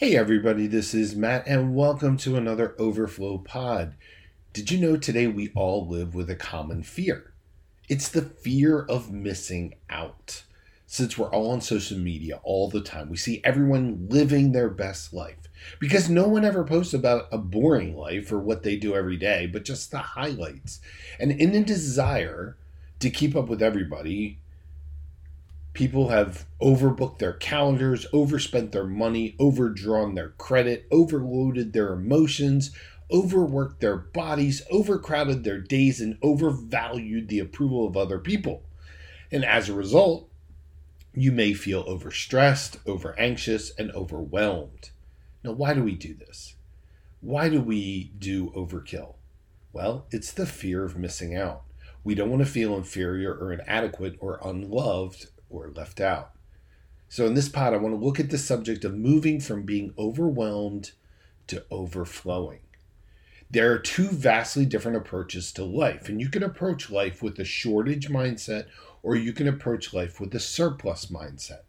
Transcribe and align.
Hey, 0.00 0.16
everybody, 0.16 0.66
this 0.66 0.94
is 0.94 1.14
Matt, 1.14 1.46
and 1.46 1.74
welcome 1.74 2.16
to 2.16 2.34
another 2.34 2.74
Overflow 2.78 3.36
Pod. 3.36 3.96
Did 4.54 4.70
you 4.70 4.78
know 4.78 4.96
today 4.96 5.26
we 5.26 5.52
all 5.54 5.86
live 5.86 6.14
with 6.14 6.30
a 6.30 6.34
common 6.34 6.82
fear? 6.82 7.34
It's 7.86 8.08
the 8.08 8.22
fear 8.22 8.80
of 8.80 9.12
missing 9.12 9.74
out. 9.90 10.44
Since 10.86 11.18
we're 11.18 11.28
all 11.28 11.50
on 11.50 11.60
social 11.60 11.98
media 11.98 12.40
all 12.44 12.70
the 12.70 12.80
time, 12.80 13.10
we 13.10 13.18
see 13.18 13.42
everyone 13.44 14.06
living 14.08 14.52
their 14.52 14.70
best 14.70 15.12
life 15.12 15.50
because 15.78 16.08
no 16.08 16.26
one 16.26 16.46
ever 16.46 16.64
posts 16.64 16.94
about 16.94 17.28
a 17.30 17.36
boring 17.36 17.94
life 17.94 18.32
or 18.32 18.38
what 18.38 18.62
they 18.62 18.76
do 18.76 18.94
every 18.94 19.18
day, 19.18 19.46
but 19.46 19.66
just 19.66 19.90
the 19.90 19.98
highlights. 19.98 20.80
And 21.18 21.30
in 21.30 21.54
a 21.54 21.62
desire 21.62 22.56
to 23.00 23.10
keep 23.10 23.36
up 23.36 23.48
with 23.48 23.60
everybody, 23.60 24.38
People 25.72 26.08
have 26.08 26.46
overbooked 26.60 27.18
their 27.18 27.32
calendars, 27.32 28.06
overspent 28.12 28.72
their 28.72 28.86
money, 28.86 29.36
overdrawn 29.38 30.14
their 30.14 30.30
credit, 30.30 30.86
overloaded 30.90 31.72
their 31.72 31.92
emotions, 31.92 32.72
overworked 33.10 33.80
their 33.80 33.96
bodies, 33.96 34.62
overcrowded 34.70 35.44
their 35.44 35.60
days, 35.60 36.00
and 36.00 36.18
overvalued 36.22 37.28
the 37.28 37.38
approval 37.38 37.86
of 37.86 37.96
other 37.96 38.18
people. 38.18 38.64
And 39.30 39.44
as 39.44 39.68
a 39.68 39.74
result, 39.74 40.28
you 41.14 41.32
may 41.32 41.54
feel 41.54 41.84
overstressed, 41.84 42.78
over 42.86 43.18
anxious, 43.18 43.72
and 43.78 43.90
overwhelmed. 43.92 44.90
Now, 45.44 45.52
why 45.52 45.74
do 45.74 45.82
we 45.82 45.94
do 45.94 46.14
this? 46.14 46.56
Why 47.20 47.48
do 47.48 47.60
we 47.60 48.12
do 48.18 48.50
overkill? 48.50 49.14
Well, 49.72 50.06
it's 50.10 50.32
the 50.32 50.46
fear 50.46 50.84
of 50.84 50.96
missing 50.96 51.36
out. 51.36 51.62
We 52.02 52.14
don't 52.14 52.30
want 52.30 52.40
to 52.44 52.50
feel 52.50 52.76
inferior 52.76 53.34
or 53.34 53.52
inadequate 53.52 54.16
or 54.20 54.40
unloved 54.44 55.28
or 55.50 55.70
left 55.74 56.00
out. 56.00 56.32
So, 57.08 57.26
in 57.26 57.34
this 57.34 57.48
pod, 57.48 57.74
I 57.74 57.78
want 57.78 57.94
to 57.98 58.04
look 58.04 58.20
at 58.20 58.30
the 58.30 58.38
subject 58.38 58.84
of 58.84 58.96
moving 58.96 59.40
from 59.40 59.64
being 59.64 59.92
overwhelmed 59.98 60.92
to 61.48 61.64
overflowing. 61.70 62.60
There 63.50 63.72
are 63.72 63.78
two 63.78 64.08
vastly 64.08 64.64
different 64.64 64.96
approaches 64.96 65.50
to 65.52 65.64
life, 65.64 66.08
and 66.08 66.20
you 66.20 66.28
can 66.28 66.44
approach 66.44 66.88
life 66.88 67.20
with 67.20 67.38
a 67.40 67.44
shortage 67.44 68.08
mindset 68.08 68.66
or 69.02 69.16
you 69.16 69.32
can 69.32 69.48
approach 69.48 69.92
life 69.92 70.20
with 70.20 70.34
a 70.34 70.40
surplus 70.40 71.06
mindset. 71.06 71.60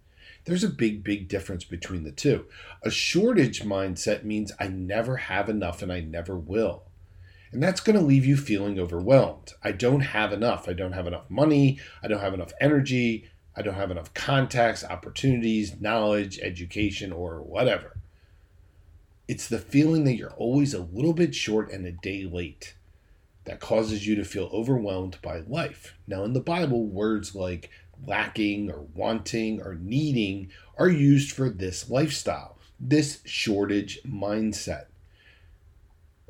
There's 0.45 0.63
a 0.63 0.69
big, 0.69 1.03
big 1.03 1.27
difference 1.27 1.63
between 1.63 2.03
the 2.03 2.11
two. 2.11 2.45
A 2.83 2.89
shortage 2.89 3.61
mindset 3.61 4.23
means 4.23 4.51
I 4.59 4.67
never 4.67 5.17
have 5.17 5.49
enough 5.49 5.81
and 5.81 5.91
I 5.91 6.01
never 6.01 6.35
will. 6.35 6.83
And 7.51 7.61
that's 7.61 7.81
going 7.81 7.97
to 7.97 8.03
leave 8.03 8.25
you 8.25 8.37
feeling 8.37 8.79
overwhelmed. 8.79 9.53
I 9.63 9.71
don't 9.71 10.01
have 10.01 10.33
enough. 10.33 10.67
I 10.67 10.73
don't 10.73 10.93
have 10.93 11.05
enough 11.05 11.29
money. 11.29 11.79
I 12.01 12.07
don't 12.07 12.21
have 12.21 12.33
enough 12.33 12.53
energy. 12.59 13.29
I 13.55 13.61
don't 13.61 13.75
have 13.75 13.91
enough 13.91 14.13
contacts, 14.13 14.83
opportunities, 14.83 15.79
knowledge, 15.79 16.39
education, 16.39 17.11
or 17.11 17.41
whatever. 17.41 17.97
It's 19.27 19.47
the 19.47 19.59
feeling 19.59 20.03
that 20.05 20.15
you're 20.15 20.33
always 20.33 20.73
a 20.73 20.79
little 20.79 21.13
bit 21.13 21.35
short 21.35 21.71
and 21.71 21.85
a 21.85 21.91
day 21.91 22.25
late 22.25 22.75
that 23.45 23.59
causes 23.59 24.05
you 24.07 24.15
to 24.15 24.23
feel 24.23 24.49
overwhelmed 24.53 25.17
by 25.21 25.39
life. 25.39 25.95
Now, 26.07 26.23
in 26.23 26.33
the 26.33 26.39
Bible, 26.39 26.85
words 26.85 27.35
like 27.35 27.69
lacking 28.05 28.71
or 28.71 28.85
wanting 28.93 29.61
or 29.61 29.75
needing 29.75 30.51
are 30.77 30.89
used 30.89 31.31
for 31.31 31.49
this 31.49 31.89
lifestyle, 31.89 32.57
this 32.79 33.21
shortage 33.25 33.99
mindset. 34.03 34.85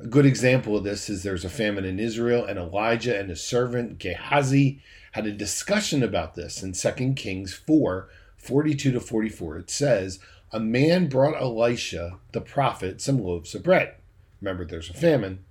A 0.02 0.06
good 0.08 0.26
example 0.26 0.76
of 0.76 0.82
this 0.82 1.08
is 1.08 1.22
there's 1.22 1.44
a 1.44 1.48
famine 1.48 1.84
in 1.84 2.00
Israel, 2.00 2.44
and 2.44 2.58
Elijah 2.58 3.16
and 3.16 3.30
his 3.30 3.40
servant 3.40 4.00
Gehazi 4.00 4.82
had 5.12 5.26
a 5.26 5.32
discussion 5.32 6.02
about 6.02 6.34
this 6.34 6.60
in 6.60 6.72
2 6.72 7.12
Kings 7.14 7.54
4 7.54 8.08
42 8.36 8.90
to 8.90 8.98
44. 8.98 9.58
It 9.58 9.70
says, 9.70 10.18
A 10.50 10.58
man 10.58 11.06
brought 11.06 11.40
Elisha, 11.40 12.18
the 12.32 12.40
prophet, 12.40 13.00
some 13.00 13.22
loaves 13.22 13.54
of 13.54 13.62
bread. 13.62 13.94
Remember, 14.40 14.64
there's 14.64 14.90
a 14.90 14.94
famine. 14.94 15.44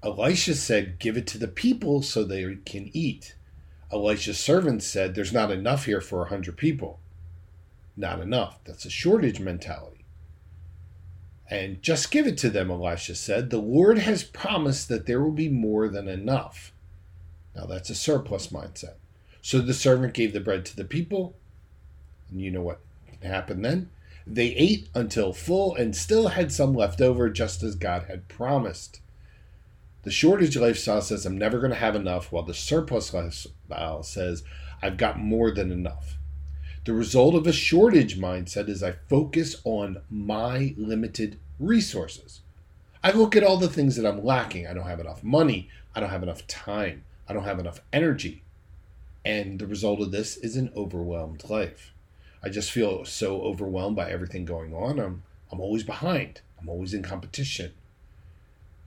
Elisha 0.00 0.54
said, 0.54 1.00
Give 1.00 1.16
it 1.16 1.26
to 1.26 1.38
the 1.38 1.48
people 1.48 2.02
so 2.02 2.22
they 2.22 2.58
can 2.64 2.88
eat. 2.92 3.34
Elisha's 3.92 4.38
servant 4.38 4.84
said, 4.84 5.16
There's 5.16 5.32
not 5.32 5.50
enough 5.50 5.86
here 5.86 6.00
for 6.00 6.22
a 6.22 6.28
hundred 6.28 6.56
people. 6.56 7.00
Not 7.96 8.20
enough. 8.20 8.60
That's 8.64 8.84
a 8.84 8.90
shortage 8.90 9.40
mentality. 9.40 10.01
And 11.50 11.82
just 11.82 12.10
give 12.10 12.26
it 12.26 12.38
to 12.38 12.50
them, 12.50 12.70
Elisha 12.70 13.14
said. 13.14 13.50
The 13.50 13.58
Lord 13.58 13.98
has 13.98 14.24
promised 14.24 14.88
that 14.88 15.06
there 15.06 15.22
will 15.22 15.32
be 15.32 15.48
more 15.48 15.88
than 15.88 16.08
enough. 16.08 16.72
Now 17.54 17.66
that's 17.66 17.90
a 17.90 17.94
surplus 17.94 18.48
mindset. 18.48 18.94
So 19.42 19.58
the 19.58 19.74
servant 19.74 20.14
gave 20.14 20.32
the 20.32 20.40
bread 20.40 20.64
to 20.66 20.76
the 20.76 20.84
people. 20.84 21.34
And 22.30 22.40
you 22.40 22.50
know 22.50 22.62
what 22.62 22.80
happened 23.22 23.64
then? 23.64 23.90
They 24.26 24.48
ate 24.48 24.88
until 24.94 25.32
full 25.32 25.74
and 25.74 25.96
still 25.96 26.28
had 26.28 26.52
some 26.52 26.74
left 26.74 27.00
over, 27.00 27.28
just 27.28 27.62
as 27.62 27.74
God 27.74 28.04
had 28.04 28.28
promised. 28.28 29.00
The 30.04 30.10
shortage 30.10 30.56
lifestyle 30.56 31.02
says, 31.02 31.26
I'm 31.26 31.38
never 31.38 31.58
going 31.58 31.72
to 31.72 31.76
have 31.76 31.96
enough, 31.96 32.32
while 32.32 32.44
the 32.44 32.54
surplus 32.54 33.12
lifestyle 33.12 34.02
says, 34.02 34.42
I've 34.80 34.96
got 34.96 35.18
more 35.18 35.50
than 35.50 35.70
enough. 35.70 36.16
The 36.84 36.92
result 36.92 37.36
of 37.36 37.46
a 37.46 37.52
shortage 37.52 38.18
mindset 38.18 38.68
is 38.68 38.82
I 38.82 38.96
focus 39.08 39.60
on 39.62 40.02
my 40.10 40.74
limited 40.76 41.38
resources. 41.60 42.40
I 43.04 43.12
look 43.12 43.36
at 43.36 43.44
all 43.44 43.56
the 43.56 43.68
things 43.68 43.94
that 43.94 44.04
I'm 44.04 44.24
lacking. 44.24 44.66
I 44.66 44.74
don't 44.74 44.88
have 44.88 44.98
enough 44.98 45.22
money. 45.22 45.68
I 45.94 46.00
don't 46.00 46.10
have 46.10 46.24
enough 46.24 46.44
time. 46.48 47.04
I 47.28 47.34
don't 47.34 47.44
have 47.44 47.60
enough 47.60 47.82
energy. 47.92 48.42
And 49.24 49.60
the 49.60 49.66
result 49.68 50.00
of 50.00 50.10
this 50.10 50.36
is 50.36 50.56
an 50.56 50.72
overwhelmed 50.74 51.48
life. 51.48 51.92
I 52.42 52.48
just 52.48 52.72
feel 52.72 53.04
so 53.04 53.42
overwhelmed 53.42 53.94
by 53.94 54.10
everything 54.10 54.44
going 54.44 54.74
on. 54.74 54.98
I'm, 54.98 55.22
I'm 55.52 55.60
always 55.60 55.84
behind, 55.84 56.40
I'm 56.60 56.68
always 56.68 56.92
in 56.94 57.04
competition. 57.04 57.74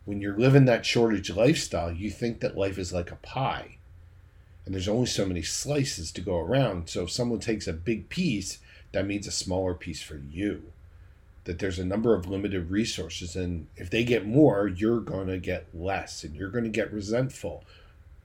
When 0.03 0.19
you're 0.19 0.37
living 0.37 0.65
that 0.65 0.85
shortage 0.85 1.29
lifestyle, 1.29 1.93
you 1.93 2.11
think 2.11 2.41
that 2.41 2.57
life 2.57 2.77
is 2.77 2.91
like 2.91 3.09
a 3.09 3.15
pie 3.15 3.77
and 4.65 4.73
there's 4.73 4.87
only 4.87 5.05
so 5.05 5.25
many 5.25 5.41
slices 5.41 6.11
to 6.11 6.21
go 6.21 6.37
around. 6.37 6.89
So 6.89 7.03
if 7.03 7.11
someone 7.11 7.39
takes 7.39 7.67
a 7.67 7.73
big 7.73 8.09
piece, 8.09 8.59
that 8.91 9.05
means 9.05 9.27
a 9.27 9.31
smaller 9.31 9.73
piece 9.73 10.01
for 10.01 10.17
you. 10.17 10.71
That 11.43 11.59
there's 11.59 11.77
a 11.77 11.85
number 11.85 12.15
of 12.15 12.27
limited 12.27 12.71
resources, 12.71 13.35
and 13.35 13.67
if 13.77 13.89
they 13.89 14.03
get 14.03 14.25
more, 14.25 14.67
you're 14.67 15.01
going 15.01 15.27
to 15.27 15.37
get 15.37 15.67
less, 15.73 16.23
and 16.23 16.35
you're 16.35 16.49
going 16.49 16.63
to 16.63 16.69
get 16.71 16.91
resentful 16.91 17.63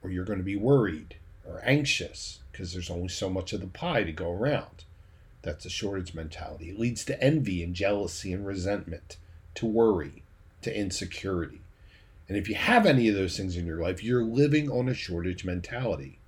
or 0.03 0.11
you're 0.11 0.25
going 0.25 0.39
to 0.39 0.45
be 0.45 0.57
worried 0.57 1.17
or 1.47 1.61
anxious 1.65 2.39
because 2.51 2.73
there's 2.73 2.91
only 2.91 3.09
so 3.09 3.29
much 3.29 3.53
of 3.53 3.61
the 3.61 3.67
pie 3.67 4.05
to 4.05 4.13
go 4.13 4.33
around. 4.33 4.85
That's 5.43 5.65
a 5.65 5.71
shortage 5.71 6.15
mentality. 6.15 6.71
It 6.71 6.79
leads 6.79 7.05
to 7.07 7.23
envy 7.23 7.63
and 7.63 7.75
jealousy 7.75 8.33
and 8.33 8.47
resentment, 8.47 9.17
to 9.55 9.67
worry, 9.67 10.23
to 10.63 10.75
insecurity. 10.75 11.61
And 12.29 12.37
if 12.37 12.49
you 12.49 12.55
have 12.55 12.87
any 12.87 13.09
of 13.09 13.15
those 13.15 13.37
things 13.37 13.57
in 13.57 13.67
your 13.67 13.83
life, 13.83 14.05
you're 14.05 14.23
living 14.23 14.71
on 14.71 14.89
a 14.89 14.95
shortage 14.95 15.45
mentality. 15.45 16.20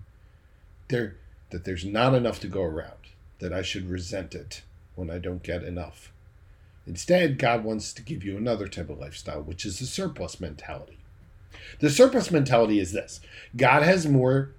There 0.92 1.16
that 1.48 1.64
there's 1.64 1.86
not 1.86 2.12
enough 2.12 2.38
to 2.41 2.48
go 2.48 2.62
around, 2.62 3.08
that 3.38 3.50
I 3.53 3.62
should 3.62 3.88
resent 3.88 4.34
it 4.34 4.62
when 4.94 5.10
I 5.10 5.19
don't 5.19 5.42
get 5.42 5.64
enough. 5.64 6.12
Instead, 6.86 7.38
God 7.38 7.64
wants 7.64 7.94
to 7.94 8.03
give 8.03 8.22
you 8.22 8.36
another 8.36 8.69
type 8.69 8.91
of 8.91 8.98
lifestyle, 8.98 9.41
which 9.41 9.64
is 9.64 9.78
the 9.78 9.86
surplus 9.86 10.38
mentality. 10.38 10.98
The 11.81 11.88
surplus 11.88 12.31
mentality 12.31 12.78
is 12.78 12.92
this 12.92 13.22
God 13.56 13.82
has 13.82 14.06
more 14.06 14.50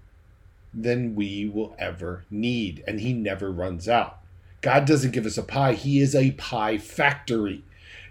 than 0.73 1.13
we 1.13 1.47
will 1.47 1.75
ever 1.77 2.25
need, 2.31 2.83
and 2.88 2.99
He 2.99 3.13
never 3.13 3.51
runs 3.51 3.88
out. 3.88 4.17
God 4.61 4.85
doesn't 4.85 5.11
give 5.11 5.27
us 5.27 5.38
a 5.38 5.43
pie, 5.43 5.73
He 5.73 5.99
is 5.99 6.16
a 6.16 6.31
pie 6.31 6.79
factory. 6.79 7.63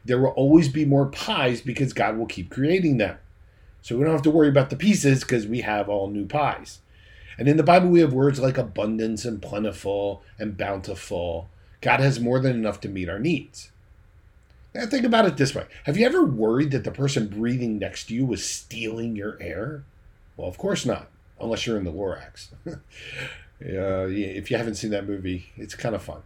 There 0.05 0.21
will 0.21 0.29
always 0.29 0.69
be 0.69 0.85
more 0.85 1.07
pies 1.07 1.61
because 1.61 1.93
God 1.93 2.17
will 2.17 2.27
keep 2.27 2.51
creating 2.51 2.99
them. 2.99 3.19
So 3.81 3.97
we 3.97 4.05
don't 4.05 4.13
have 4.13 4.23
to 4.23 4.31
worry 4.31 4.49
about 4.49 4.71
the 4.71 4.77
pieces 4.77 5.23
because 5.23 5.49
we 5.49 5.63
have 5.63 5.89
all 5.89 6.09
new 6.09 6.27
pies. 6.27 6.79
And 7.39 7.49
in 7.49 7.57
the 7.57 7.63
Bible, 7.63 7.89
we 7.89 8.01
have 8.01 8.13
words 8.13 8.39
like 8.39 8.59
abundance 8.59 9.25
and 9.25 9.41
plentiful 9.43 10.23
and 10.39 10.57
bountiful. 10.57 11.49
God 11.81 12.01
has 12.01 12.21
more 12.21 12.41
than 12.41 12.55
enough 12.55 12.81
to 12.83 12.89
meet 12.89 13.09
our 13.09 13.19
needs. 13.19 13.71
Now 14.75 14.87
think 14.87 15.05
about 15.05 15.27
it 15.27 15.37
this 15.37 15.55
way. 15.55 15.67
Have 15.85 15.97
you 15.97 16.07
ever 16.07 16.25
worried 16.25 16.71
that 16.71 16.85
the 16.85 16.91
person 16.91 17.29
breathing 17.29 17.79
next 17.79 18.07
to 18.07 18.15
you 18.15 18.25
was 18.25 18.45
stealing 18.45 19.17
your 19.17 19.37
air? 19.41 19.85
Well, 20.37 20.49
of 20.49 20.57
course 20.57 20.87
not, 20.87 21.11
unless 21.41 21.67
you're 21.67 21.77
in 21.77 21.85
the 21.85 21.93
Lorax. 21.93 22.49
uh, 22.67 22.71
if 23.61 24.51
you 24.51 24.57
haven't 24.57 24.77
seen 24.77 24.91
that 24.91 25.07
movie, 25.07 25.47
it's 25.57 25.75
kind 25.75 25.95
of 25.95 26.03
fun. 26.03 26.23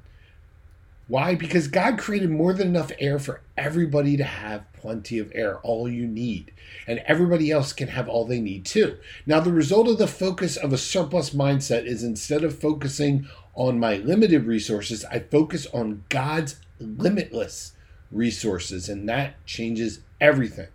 Why? 1.08 1.37
Because 1.37 1.69
God 1.69 1.99
created 1.99 2.31
more 2.31 2.53
than 2.53 2.69
enough 2.69 2.91
air 2.99 3.20
for 3.20 3.41
everybody 3.56 4.17
to 4.17 4.25
have 4.25 4.73
plenty 4.73 5.19
of 5.19 5.31
air, 5.35 5.58
all 5.58 5.88
you 5.88 6.06
need. 6.06 6.53
And 6.87 6.99
everybody 7.06 7.50
else 7.53 7.73
can 7.73 7.88
have 7.88 8.08
all 8.08 8.25
they 8.25 8.41
need 8.41 8.64
too. 8.64 8.99
Now, 9.25 9.38
the 9.38 9.53
result 9.53 9.87
of 9.87 9.99
the 9.99 10.08
focus 10.08 10.56
of 10.56 10.73
a 10.73 10.79
surplus 10.79 11.31
mindset 11.31 11.87
is 11.87 12.03
instead 12.03 12.43
of 12.43 12.58
focusing 12.58 13.29
on 13.55 13.79
my 13.79 13.97
limited 13.97 14.47
resources, 14.47 15.05
I 15.05 15.20
focus 15.20 15.67
on 15.73 16.05
God's 16.08 16.56
limitless 16.81 17.73
resources, 18.11 18.88
and 18.88 19.09
that 19.09 19.44
changes 19.47 20.00
everything 20.20 20.69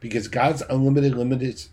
because 0.00 0.28
God's 0.28 0.62
unlimited, 0.68 1.14
limited, 1.16 1.64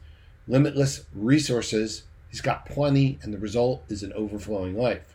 limitless 0.48 1.06
resources, 1.14 2.04
He's 2.30 2.42
got 2.42 2.66
plenty, 2.66 3.20
and 3.22 3.34
the 3.34 3.38
result 3.38 3.84
is 3.90 4.02
an 4.02 4.14
overflowing 4.14 4.76
life. 4.76 5.13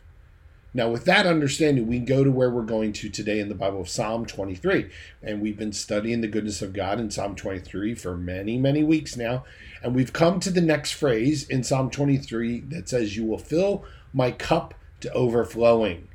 Now, 0.73 0.89
with 0.89 1.05
that 1.05 1.25
understanding, 1.25 1.87
we 1.87 1.99
go 1.99 2.23
to 2.23 2.31
where 2.31 2.51
we're 2.51 2.61
going 2.61 2.93
to 2.93 3.09
today 3.09 3.39
in 3.39 3.49
the 3.49 3.55
Bible 3.55 3.81
of 3.81 3.89
Psalm 3.89 4.25
23. 4.25 4.89
And 5.23 5.41
we've 5.41 5.57
been 5.57 5.73
studying 5.73 6.21
the 6.21 6.27
goodness 6.27 6.61
of 6.61 6.73
God 6.73 6.99
in 6.99 7.09
Psalm 7.09 7.35
23 7.35 7.95
for 7.95 8.15
many, 8.15 8.57
many 8.57 8.83
weeks 8.83 9.17
now. 9.17 9.45
And 9.81 9.95
we've 9.95 10.13
come 10.13 10.39
to 10.41 10.51
the 10.51 10.61
next 10.61 10.91
phrase 10.91 11.47
in 11.49 11.63
Psalm 11.63 11.89
23 11.89 12.61
that 12.69 12.87
says, 12.87 13.17
You 13.17 13.25
will 13.25 13.39
fill 13.39 13.83
my 14.13 14.29
cup 14.29 14.75
to 15.01 15.11
overflowing. 15.13 16.07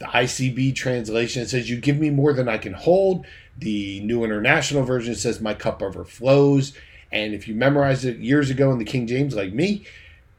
The 0.00 0.06
ICB 0.06 0.74
translation 0.74 1.46
says, 1.46 1.70
You 1.70 1.76
give 1.76 1.98
me 1.98 2.10
more 2.10 2.32
than 2.32 2.48
I 2.48 2.58
can 2.58 2.72
hold. 2.72 3.26
The 3.56 4.00
New 4.00 4.24
International 4.24 4.82
Version 4.82 5.14
says, 5.14 5.40
My 5.40 5.54
cup 5.54 5.82
overflows. 5.82 6.72
And 7.12 7.32
if 7.32 7.46
you 7.46 7.54
memorized 7.54 8.04
it 8.04 8.18
years 8.18 8.50
ago 8.50 8.72
in 8.72 8.78
the 8.78 8.84
King 8.84 9.06
James, 9.06 9.36
like 9.36 9.52
me, 9.52 9.84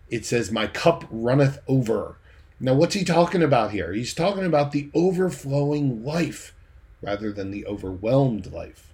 it 0.09 0.25
says, 0.25 0.51
My 0.51 0.67
cup 0.67 1.05
runneth 1.09 1.59
over. 1.69 2.17
Now, 2.63 2.75
what's 2.75 2.93
he 2.93 3.03
talking 3.03 3.41
about 3.41 3.71
here? 3.71 3.91
He's 3.91 4.13
talking 4.13 4.45
about 4.45 4.71
the 4.71 4.91
overflowing 4.93 6.05
life 6.05 6.53
rather 7.01 7.31
than 7.31 7.49
the 7.49 7.65
overwhelmed 7.65 8.51
life. 8.53 8.93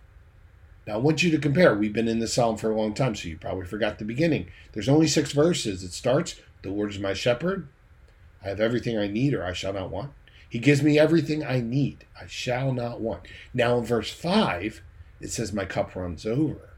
Now, 0.87 0.93
I 0.93 0.97
want 0.99 1.21
you 1.21 1.29
to 1.31 1.37
compare. 1.37 1.75
We've 1.75 1.91
been 1.91 2.07
in 2.07 2.19
the 2.19 2.29
psalm 2.29 2.55
for 2.55 2.71
a 2.71 2.77
long 2.77 2.93
time, 2.93 3.13
so 3.13 3.27
you 3.27 3.37
probably 3.37 3.65
forgot 3.65 3.99
the 3.99 4.05
beginning. 4.05 4.47
There's 4.71 4.87
only 4.87 5.05
six 5.05 5.33
verses. 5.33 5.83
It 5.83 5.91
starts, 5.91 6.39
The 6.61 6.69
Lord 6.69 6.91
is 6.91 6.99
my 6.99 7.13
shepherd. 7.13 7.67
I 8.41 8.47
have 8.47 8.61
everything 8.61 8.97
I 8.97 9.07
need, 9.07 9.33
or 9.33 9.43
I 9.43 9.51
shall 9.51 9.73
not 9.73 9.91
want. 9.91 10.11
He 10.47 10.59
gives 10.59 10.81
me 10.81 10.97
everything 10.97 11.43
I 11.43 11.59
need. 11.59 12.05
I 12.19 12.25
shall 12.25 12.71
not 12.71 13.01
want. 13.01 13.23
Now, 13.53 13.77
in 13.79 13.83
verse 13.83 14.13
5, 14.13 14.81
it 15.19 15.29
says, 15.29 15.51
My 15.51 15.65
cup 15.65 15.93
runs 15.93 16.25
over. 16.25 16.69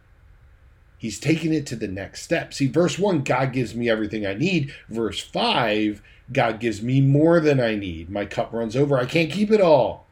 He's 1.00 1.18
taking 1.18 1.54
it 1.54 1.66
to 1.68 1.78
the 1.78 1.88
next 1.88 2.24
step. 2.24 2.54
See, 2.54 2.68
verse 2.68 3.00
1, 3.00 3.24
God 3.24 3.54
gives 3.54 3.74
me 3.74 3.90
everything 3.90 4.28
I 4.28 4.34
need. 4.34 4.74
Verse 4.90 5.22
5, 5.22 6.02
God 6.34 6.60
gives 6.60 6.82
me 6.82 7.00
more 7.00 7.40
than 7.40 7.62
I 7.62 7.76
need. 7.76 8.10
My 8.10 8.26
cup 8.26 8.52
runs 8.52 8.76
over. 8.76 8.98
I 9.00 9.06
can't 9.06 9.32
keep 9.32 9.50
it 9.50 9.62
all. 9.62 10.08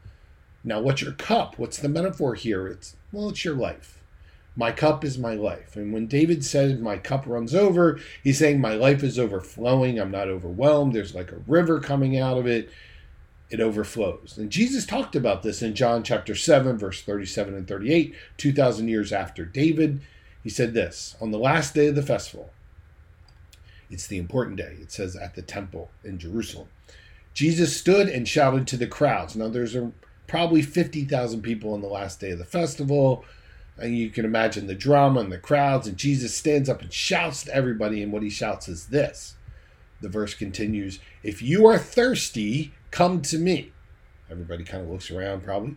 Now, 0.64 0.80
what's 0.80 1.02
your 1.02 1.12
cup? 1.12 1.58
What's 1.58 1.76
the 1.76 1.90
metaphor 1.90 2.34
here? 2.34 2.66
It's, 2.66 2.96
well, 3.12 3.28
it's 3.28 3.44
your 3.44 3.54
life. 3.54 4.02
My 4.56 4.72
cup 4.72 5.04
is 5.04 5.18
my 5.18 5.34
life. 5.34 5.76
And 5.76 5.92
when 5.92 6.06
David 6.06 6.42
said, 6.42 6.80
My 6.80 6.96
cup 6.96 7.24
runs 7.26 7.54
over, 7.54 8.00
he's 8.24 8.38
saying, 8.38 8.60
My 8.60 8.74
life 8.74 9.04
is 9.04 9.18
overflowing. 9.18 10.00
I'm 10.00 10.10
not 10.10 10.28
overwhelmed. 10.28 10.94
There's 10.94 11.14
like 11.14 11.30
a 11.30 11.42
river 11.46 11.80
coming 11.80 12.18
out 12.18 12.38
of 12.38 12.46
it. 12.46 12.70
It 13.50 13.60
overflows. 13.60 14.36
And 14.38 14.50
Jesus 14.50 14.86
talked 14.86 15.14
about 15.14 15.42
this 15.42 15.62
in 15.62 15.74
John 15.74 16.02
chapter 16.02 16.34
7, 16.34 16.76
verse 16.76 17.02
37 17.02 17.54
and 17.54 17.68
38, 17.68 18.14
2,000 18.38 18.88
years 18.88 19.12
after 19.12 19.44
David. 19.44 20.00
He 20.48 20.54
said 20.54 20.72
this 20.72 21.14
On 21.20 21.30
the 21.30 21.38
last 21.38 21.74
day 21.74 21.88
of 21.88 21.94
the 21.94 22.00
festival, 22.00 22.48
it's 23.90 24.06
the 24.06 24.16
important 24.16 24.56
day. 24.56 24.78
It 24.80 24.90
says 24.90 25.14
at 25.14 25.34
the 25.34 25.42
temple 25.42 25.90
in 26.02 26.18
Jerusalem. 26.18 26.68
Jesus 27.34 27.76
stood 27.76 28.08
and 28.08 28.26
shouted 28.26 28.66
to 28.66 28.78
the 28.78 28.86
crowds. 28.86 29.36
Now, 29.36 29.48
there's 29.48 29.74
a, 29.74 29.92
probably 30.26 30.62
50,000 30.62 31.42
people 31.42 31.74
on 31.74 31.82
the 31.82 31.86
last 31.86 32.18
day 32.18 32.30
of 32.30 32.38
the 32.38 32.46
festival. 32.46 33.26
And 33.76 33.94
you 33.98 34.08
can 34.08 34.24
imagine 34.24 34.66
the 34.66 34.74
drama 34.74 35.20
and 35.20 35.30
the 35.30 35.36
crowds. 35.36 35.86
And 35.86 35.98
Jesus 35.98 36.34
stands 36.34 36.70
up 36.70 36.80
and 36.80 36.90
shouts 36.90 37.44
to 37.44 37.54
everybody. 37.54 38.02
And 38.02 38.10
what 38.10 38.22
he 38.22 38.30
shouts 38.30 38.68
is 38.68 38.86
this 38.86 39.36
the 40.00 40.08
verse 40.08 40.32
continues 40.32 40.98
If 41.22 41.42
you 41.42 41.66
are 41.66 41.78
thirsty, 41.78 42.72
come 42.90 43.20
to 43.20 43.36
me. 43.36 43.72
Everybody 44.30 44.64
kind 44.64 44.82
of 44.82 44.88
looks 44.88 45.10
around, 45.10 45.44
probably. 45.44 45.76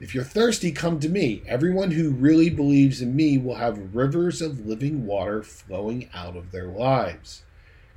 If 0.00 0.12
you're 0.12 0.24
thirsty, 0.24 0.72
come 0.72 0.98
to 1.00 1.08
me. 1.08 1.44
Everyone 1.46 1.92
who 1.92 2.10
really 2.10 2.50
believes 2.50 3.00
in 3.00 3.14
me 3.14 3.38
will 3.38 3.54
have 3.54 3.94
rivers 3.94 4.42
of 4.42 4.66
living 4.66 5.06
water 5.06 5.42
flowing 5.42 6.10
out 6.12 6.36
of 6.36 6.50
their 6.50 6.66
lives. 6.66 7.42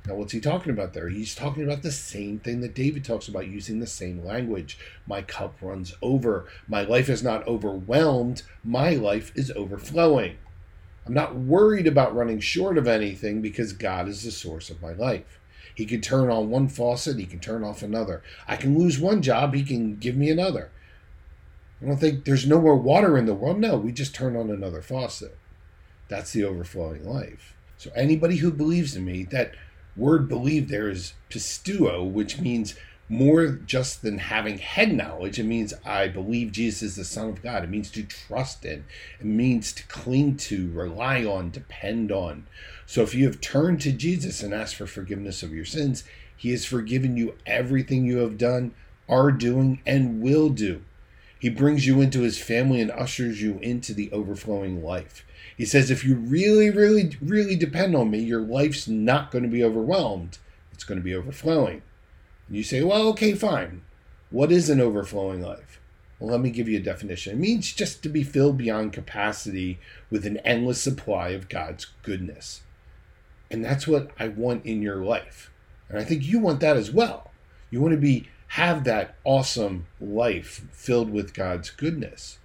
Now, 0.06 0.14
what's 0.14 0.32
he 0.32 0.40
talking 0.40 0.70
about 0.70 0.94
there? 0.94 1.08
He's 1.08 1.34
talking 1.34 1.64
about 1.64 1.82
the 1.82 1.90
same 1.90 2.38
thing 2.38 2.60
that 2.60 2.74
David 2.74 3.04
talks 3.04 3.26
about 3.26 3.48
using 3.48 3.80
the 3.80 3.86
same 3.86 4.24
language. 4.24 4.78
My 5.08 5.22
cup 5.22 5.56
runs 5.60 5.92
over. 6.00 6.46
My 6.68 6.82
life 6.82 7.08
is 7.08 7.24
not 7.24 7.46
overwhelmed. 7.48 8.42
My 8.62 8.90
life 8.90 9.32
is 9.34 9.50
overflowing. 9.56 10.38
I'm 11.04 11.14
not 11.14 11.34
worried 11.34 11.88
about 11.88 12.14
running 12.14 12.38
short 12.38 12.78
of 12.78 12.86
anything 12.86 13.42
because 13.42 13.72
God 13.72 14.06
is 14.06 14.22
the 14.22 14.30
source 14.30 14.70
of 14.70 14.80
my 14.80 14.92
life. 14.92 15.40
He 15.74 15.84
can 15.84 16.00
turn 16.00 16.30
on 16.30 16.48
one 16.48 16.68
faucet, 16.68 17.18
he 17.18 17.26
can 17.26 17.40
turn 17.40 17.64
off 17.64 17.82
another. 17.82 18.22
I 18.46 18.56
can 18.56 18.78
lose 18.78 19.00
one 19.00 19.20
job, 19.20 19.54
he 19.54 19.62
can 19.62 19.96
give 19.96 20.16
me 20.16 20.30
another. 20.30 20.70
I 21.80 21.86
don't 21.86 21.98
think 21.98 22.24
there's 22.24 22.46
no 22.46 22.60
more 22.60 22.76
water 22.76 23.16
in 23.16 23.26
the 23.26 23.34
world. 23.34 23.58
No, 23.58 23.76
we 23.76 23.92
just 23.92 24.14
turn 24.14 24.36
on 24.36 24.50
another 24.50 24.82
faucet. 24.82 25.36
That's 26.08 26.32
the 26.32 26.44
overflowing 26.44 27.08
life. 27.08 27.54
So 27.76 27.90
anybody 27.94 28.36
who 28.36 28.50
believes 28.50 28.96
in 28.96 29.04
me, 29.04 29.24
that 29.24 29.54
word 29.96 30.28
believe 30.28 30.68
there 30.68 30.88
is 30.88 31.14
pisteuo, 31.30 32.10
which 32.10 32.40
means 32.40 32.74
more 33.08 33.46
just 33.46 34.02
than 34.02 34.18
having 34.18 34.58
head 34.58 34.92
knowledge. 34.92 35.38
It 35.38 35.44
means 35.44 35.72
I 35.84 36.08
believe 36.08 36.52
Jesus 36.52 36.82
is 36.82 36.96
the 36.96 37.04
Son 37.04 37.28
of 37.28 37.42
God. 37.42 37.64
It 37.64 37.70
means 37.70 37.90
to 37.92 38.02
trust 38.02 38.64
in. 38.64 38.84
It 39.20 39.26
means 39.26 39.72
to 39.72 39.86
cling 39.86 40.36
to, 40.38 40.70
rely 40.72 41.24
on, 41.24 41.50
depend 41.50 42.12
on. 42.12 42.46
So 42.86 43.02
if 43.02 43.14
you 43.14 43.26
have 43.26 43.40
turned 43.40 43.80
to 43.82 43.92
Jesus 43.92 44.42
and 44.42 44.52
asked 44.52 44.76
for 44.76 44.86
forgiveness 44.86 45.42
of 45.42 45.54
your 45.54 45.64
sins, 45.64 46.04
He 46.36 46.50
has 46.50 46.64
forgiven 46.64 47.16
you 47.16 47.34
everything 47.46 48.04
you 48.04 48.18
have 48.18 48.36
done, 48.36 48.74
are 49.08 49.32
doing, 49.32 49.80
and 49.86 50.20
will 50.20 50.50
do. 50.50 50.82
He 51.38 51.48
brings 51.48 51.86
you 51.86 52.00
into 52.00 52.22
his 52.22 52.38
family 52.38 52.80
and 52.80 52.90
ushers 52.90 53.40
you 53.40 53.58
into 53.62 53.94
the 53.94 54.10
overflowing 54.12 54.82
life. 54.82 55.24
He 55.56 55.64
says, 55.64 55.90
if 55.90 56.04
you 56.04 56.16
really, 56.16 56.70
really, 56.70 57.16
really 57.20 57.56
depend 57.56 57.94
on 57.94 58.10
me, 58.10 58.18
your 58.18 58.40
life's 58.40 58.88
not 58.88 59.30
going 59.30 59.44
to 59.44 59.50
be 59.50 59.62
overwhelmed. 59.62 60.38
It's 60.72 60.84
going 60.84 60.98
to 60.98 61.04
be 61.04 61.14
overflowing. 61.14 61.82
And 62.48 62.56
you 62.56 62.62
say, 62.62 62.82
well, 62.82 63.08
okay, 63.08 63.34
fine. 63.34 63.82
What 64.30 64.52
is 64.52 64.68
an 64.68 64.80
overflowing 64.80 65.42
life? 65.42 65.80
Well, 66.18 66.30
let 66.30 66.40
me 66.40 66.50
give 66.50 66.68
you 66.68 66.78
a 66.78 66.82
definition. 66.82 67.34
It 67.34 67.40
means 67.40 67.72
just 67.72 68.02
to 68.02 68.08
be 68.08 68.24
filled 68.24 68.58
beyond 68.58 68.92
capacity 68.92 69.78
with 70.10 70.26
an 70.26 70.38
endless 70.38 70.80
supply 70.80 71.28
of 71.30 71.48
God's 71.48 71.86
goodness. 72.02 72.62
And 73.50 73.64
that's 73.64 73.86
what 73.86 74.10
I 74.18 74.28
want 74.28 74.66
in 74.66 74.82
your 74.82 75.04
life. 75.04 75.50
And 75.88 75.98
I 75.98 76.04
think 76.04 76.24
you 76.24 76.38
want 76.38 76.60
that 76.60 76.76
as 76.76 76.90
well. 76.90 77.30
You 77.70 77.80
want 77.80 77.92
to 77.92 78.00
be 78.00 78.28
have 78.48 78.84
that 78.84 79.16
awesome 79.24 79.86
life 80.00 80.66
filled 80.72 81.10
with 81.10 81.34
God's 81.34 81.70
goodness. 81.70 82.38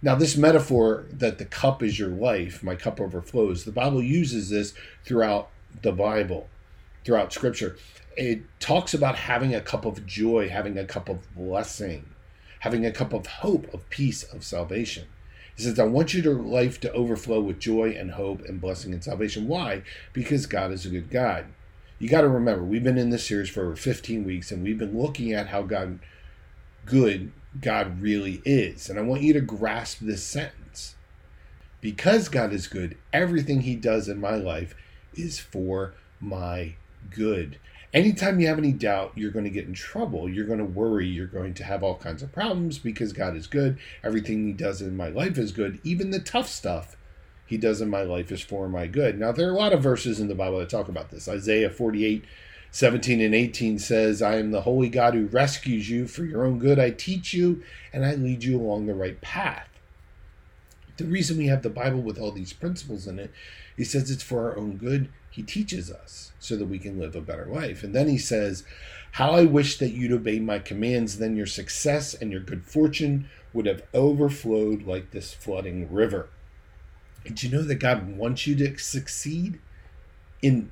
Now, 0.00 0.14
this 0.14 0.36
metaphor 0.36 1.06
that 1.10 1.38
the 1.38 1.44
cup 1.44 1.82
is 1.82 1.98
your 1.98 2.08
life, 2.08 2.62
my 2.62 2.74
cup 2.74 3.00
overflows, 3.00 3.64
the 3.64 3.72
Bible 3.72 4.02
uses 4.02 4.50
this 4.50 4.74
throughout 5.04 5.50
the 5.82 5.92
Bible, 5.92 6.48
throughout 7.04 7.32
Scripture. 7.32 7.76
It 8.16 8.42
talks 8.60 8.94
about 8.94 9.16
having 9.16 9.54
a 9.54 9.60
cup 9.60 9.84
of 9.84 10.06
joy, 10.06 10.48
having 10.48 10.78
a 10.78 10.84
cup 10.84 11.08
of 11.08 11.34
blessing, 11.34 12.06
having 12.60 12.84
a 12.86 12.92
cup 12.92 13.12
of 13.12 13.26
hope, 13.26 13.72
of 13.72 13.88
peace, 13.90 14.22
of 14.22 14.44
salvation. 14.44 15.06
He 15.56 15.62
says, 15.62 15.78
I 15.78 15.84
want 15.84 16.14
your 16.14 16.34
life 16.34 16.80
to 16.80 16.92
overflow 16.92 17.40
with 17.40 17.60
joy 17.60 17.94
and 17.98 18.12
hope 18.12 18.44
and 18.44 18.60
blessing 18.60 18.92
and 18.92 19.04
salvation. 19.04 19.46
Why? 19.46 19.82
Because 20.12 20.46
God 20.46 20.72
is 20.72 20.84
a 20.84 20.90
good 20.90 21.10
God 21.10 21.46
you 22.04 22.10
got 22.10 22.20
to 22.20 22.28
remember, 22.28 22.62
we've 22.62 22.84
been 22.84 22.98
in 22.98 23.08
this 23.08 23.26
series 23.26 23.48
for 23.48 23.62
over 23.62 23.76
15 23.76 24.24
weeks 24.24 24.50
and 24.50 24.62
we've 24.62 24.76
been 24.76 25.00
looking 25.00 25.32
at 25.32 25.46
how 25.46 25.62
God 25.62 26.00
good 26.84 27.32
God 27.58 28.02
really 28.02 28.42
is. 28.44 28.90
And 28.90 28.98
I 28.98 29.02
want 29.02 29.22
you 29.22 29.32
to 29.32 29.40
grasp 29.40 30.00
this 30.02 30.22
sentence. 30.22 30.96
Because 31.80 32.28
God 32.28 32.52
is 32.52 32.66
good, 32.66 32.98
everything 33.10 33.62
he 33.62 33.74
does 33.74 34.06
in 34.06 34.20
my 34.20 34.34
life 34.34 34.74
is 35.14 35.38
for 35.38 35.94
my 36.20 36.74
good. 37.10 37.58
Anytime 37.94 38.38
you 38.38 38.48
have 38.48 38.58
any 38.58 38.72
doubt, 38.72 39.12
you're 39.14 39.30
going 39.30 39.46
to 39.46 39.50
get 39.50 39.66
in 39.66 39.72
trouble. 39.72 40.28
You're 40.28 40.44
going 40.44 40.58
to 40.58 40.64
worry. 40.66 41.06
You're 41.06 41.26
going 41.26 41.54
to 41.54 41.64
have 41.64 41.82
all 41.82 41.96
kinds 41.96 42.22
of 42.22 42.32
problems 42.32 42.78
because 42.78 43.14
God 43.14 43.34
is 43.34 43.46
good. 43.46 43.78
Everything 44.02 44.46
he 44.46 44.52
does 44.52 44.82
in 44.82 44.94
my 44.94 45.08
life 45.08 45.38
is 45.38 45.52
good. 45.52 45.80
Even 45.84 46.10
the 46.10 46.18
tough 46.18 46.50
stuff 46.50 46.98
he 47.46 47.58
does 47.58 47.80
in 47.80 47.90
my 47.90 48.02
life 48.02 48.32
is 48.32 48.40
for 48.40 48.68
my 48.68 48.86
good. 48.86 49.18
Now, 49.18 49.32
there 49.32 49.48
are 49.48 49.52
a 49.52 49.58
lot 49.58 49.72
of 49.72 49.82
verses 49.82 50.20
in 50.20 50.28
the 50.28 50.34
Bible 50.34 50.58
that 50.58 50.70
talk 50.70 50.88
about 50.88 51.10
this. 51.10 51.28
Isaiah 51.28 51.70
48, 51.70 52.24
17 52.70 53.20
and 53.20 53.34
18 53.34 53.78
says, 53.78 54.22
I 54.22 54.36
am 54.36 54.50
the 54.50 54.62
holy 54.62 54.88
God 54.88 55.14
who 55.14 55.26
rescues 55.26 55.90
you. 55.90 56.06
For 56.06 56.24
your 56.24 56.44
own 56.44 56.58
good, 56.58 56.78
I 56.78 56.90
teach 56.90 57.34
you 57.34 57.62
and 57.92 58.04
I 58.04 58.14
lead 58.14 58.44
you 58.44 58.60
along 58.60 58.86
the 58.86 58.94
right 58.94 59.20
path. 59.20 59.68
The 60.96 61.04
reason 61.04 61.36
we 61.36 61.48
have 61.48 61.62
the 61.62 61.70
Bible 61.70 62.00
with 62.00 62.18
all 62.18 62.32
these 62.32 62.52
principles 62.52 63.06
in 63.06 63.18
it, 63.18 63.30
he 63.76 63.84
says 63.84 64.10
it's 64.10 64.22
for 64.22 64.48
our 64.48 64.56
own 64.56 64.76
good. 64.76 65.08
He 65.30 65.42
teaches 65.42 65.90
us 65.90 66.32
so 66.38 66.56
that 66.56 66.66
we 66.66 66.78
can 66.78 66.98
live 66.98 67.16
a 67.16 67.20
better 67.20 67.46
life. 67.46 67.82
And 67.82 67.94
then 67.94 68.08
he 68.08 68.18
says, 68.18 68.64
How 69.12 69.32
I 69.32 69.44
wish 69.44 69.78
that 69.78 69.90
you'd 69.90 70.12
obey 70.12 70.38
my 70.38 70.60
commands, 70.60 71.18
then 71.18 71.36
your 71.36 71.46
success 71.46 72.14
and 72.14 72.30
your 72.30 72.40
good 72.40 72.64
fortune 72.64 73.28
would 73.52 73.66
have 73.66 73.82
overflowed 73.92 74.84
like 74.84 75.10
this 75.10 75.34
flooding 75.34 75.92
river. 75.92 76.28
Did 77.24 77.42
you 77.42 77.50
know 77.50 77.62
that 77.62 77.76
God 77.76 78.16
wants 78.16 78.46
you 78.46 78.54
to 78.56 78.78
succeed 78.78 79.58
in 80.42 80.70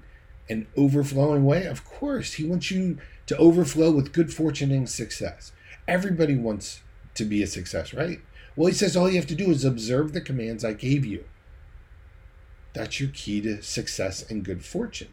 an 0.49 0.67
overflowing 0.77 1.45
way? 1.45 1.65
Of 1.67 1.85
course, 1.85 2.35
He 2.35 2.45
wants 2.45 2.71
you 2.71 2.99
to 3.27 3.37
overflow 3.39 3.91
with 3.91 4.13
good 4.13 4.33
fortune 4.33 4.71
and 4.71 4.89
success. 4.89 5.53
Everybody 5.89 6.37
wants 6.37 6.81
to 7.15 7.25
be 7.25 7.43
a 7.43 7.47
success, 7.47 7.95
right? 7.95 8.21
Well, 8.55 8.69
He 8.69 8.75
says 8.75 8.97
all 8.97 9.09
you 9.09 9.17
have 9.17 9.27
to 9.29 9.35
do 9.35 9.51
is 9.51 9.65
observe 9.65 10.13
the 10.13 10.21
commands 10.21 10.65
I 10.65 10.75
gave 10.75 11.07
you. 11.07 11.25
That's 12.75 13.01
your 13.01 13.11
key 13.11 13.41
to 13.43 13.63
success 13.63 14.29
and 14.31 14.45
good 14.45 14.65
fortune. 14.65 15.09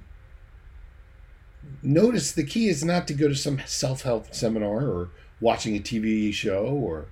notice 1.81 2.31
the 2.31 2.45
key 2.45 2.69
is 2.69 2.83
not 2.85 3.07
to 3.07 3.13
go 3.13 3.27
to 3.27 3.35
some 3.35 3.61
self-help 3.65 4.33
seminar 4.33 4.87
or 4.87 5.09
watching 5.41 5.75
a 5.75 5.79
TV 5.79 6.33
show 6.33 6.65
or 6.65 7.07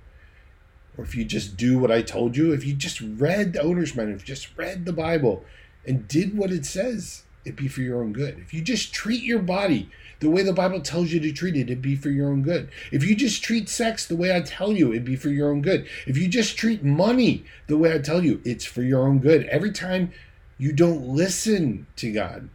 or 0.98 1.04
if 1.04 1.14
you 1.14 1.24
just 1.24 1.56
do 1.56 1.78
what 1.78 1.92
I 1.92 2.02
told 2.02 2.36
you, 2.36 2.52
if 2.52 2.66
you 2.66 2.74
just 2.74 3.00
read 3.00 3.52
the 3.52 3.62
owner's 3.62 3.94
manual, 3.94 4.16
if 4.16 4.22
you 4.22 4.34
just 4.34 4.58
read 4.58 4.84
the 4.84 4.92
Bible 4.92 5.44
and 5.86 6.08
did 6.08 6.36
what 6.36 6.50
it 6.50 6.66
says, 6.66 7.22
it'd 7.44 7.56
be 7.56 7.68
for 7.68 7.82
your 7.82 8.02
own 8.02 8.12
good. 8.12 8.38
If 8.40 8.52
you 8.52 8.60
just 8.60 8.92
treat 8.92 9.22
your 9.22 9.38
body 9.38 9.88
the 10.18 10.28
way 10.28 10.42
the 10.42 10.52
Bible 10.52 10.80
tells 10.80 11.12
you 11.12 11.20
to 11.20 11.32
treat 11.32 11.54
it, 11.54 11.62
it'd 11.62 11.80
be 11.80 11.94
for 11.94 12.10
your 12.10 12.28
own 12.28 12.42
good. 12.42 12.68
If 12.90 13.04
you 13.04 13.14
just 13.14 13.44
treat 13.44 13.68
sex 13.68 14.04
the 14.04 14.16
way 14.16 14.34
I 14.34 14.40
tell 14.40 14.72
you, 14.72 14.90
it'd 14.90 15.04
be 15.04 15.14
for 15.14 15.28
your 15.28 15.50
own 15.50 15.62
good. 15.62 15.86
If 16.08 16.18
you 16.18 16.26
just 16.26 16.58
treat 16.58 16.82
money 16.82 17.44
the 17.68 17.78
way 17.78 17.94
I 17.94 17.98
tell 17.98 18.24
you, 18.24 18.42
it's 18.44 18.64
for 18.64 18.82
your 18.82 19.06
own 19.06 19.20
good. 19.20 19.46
Every 19.46 19.70
time 19.70 20.12
you 20.58 20.72
don't 20.72 21.06
listen 21.06 21.86
to 21.94 22.12
God, 22.12 22.48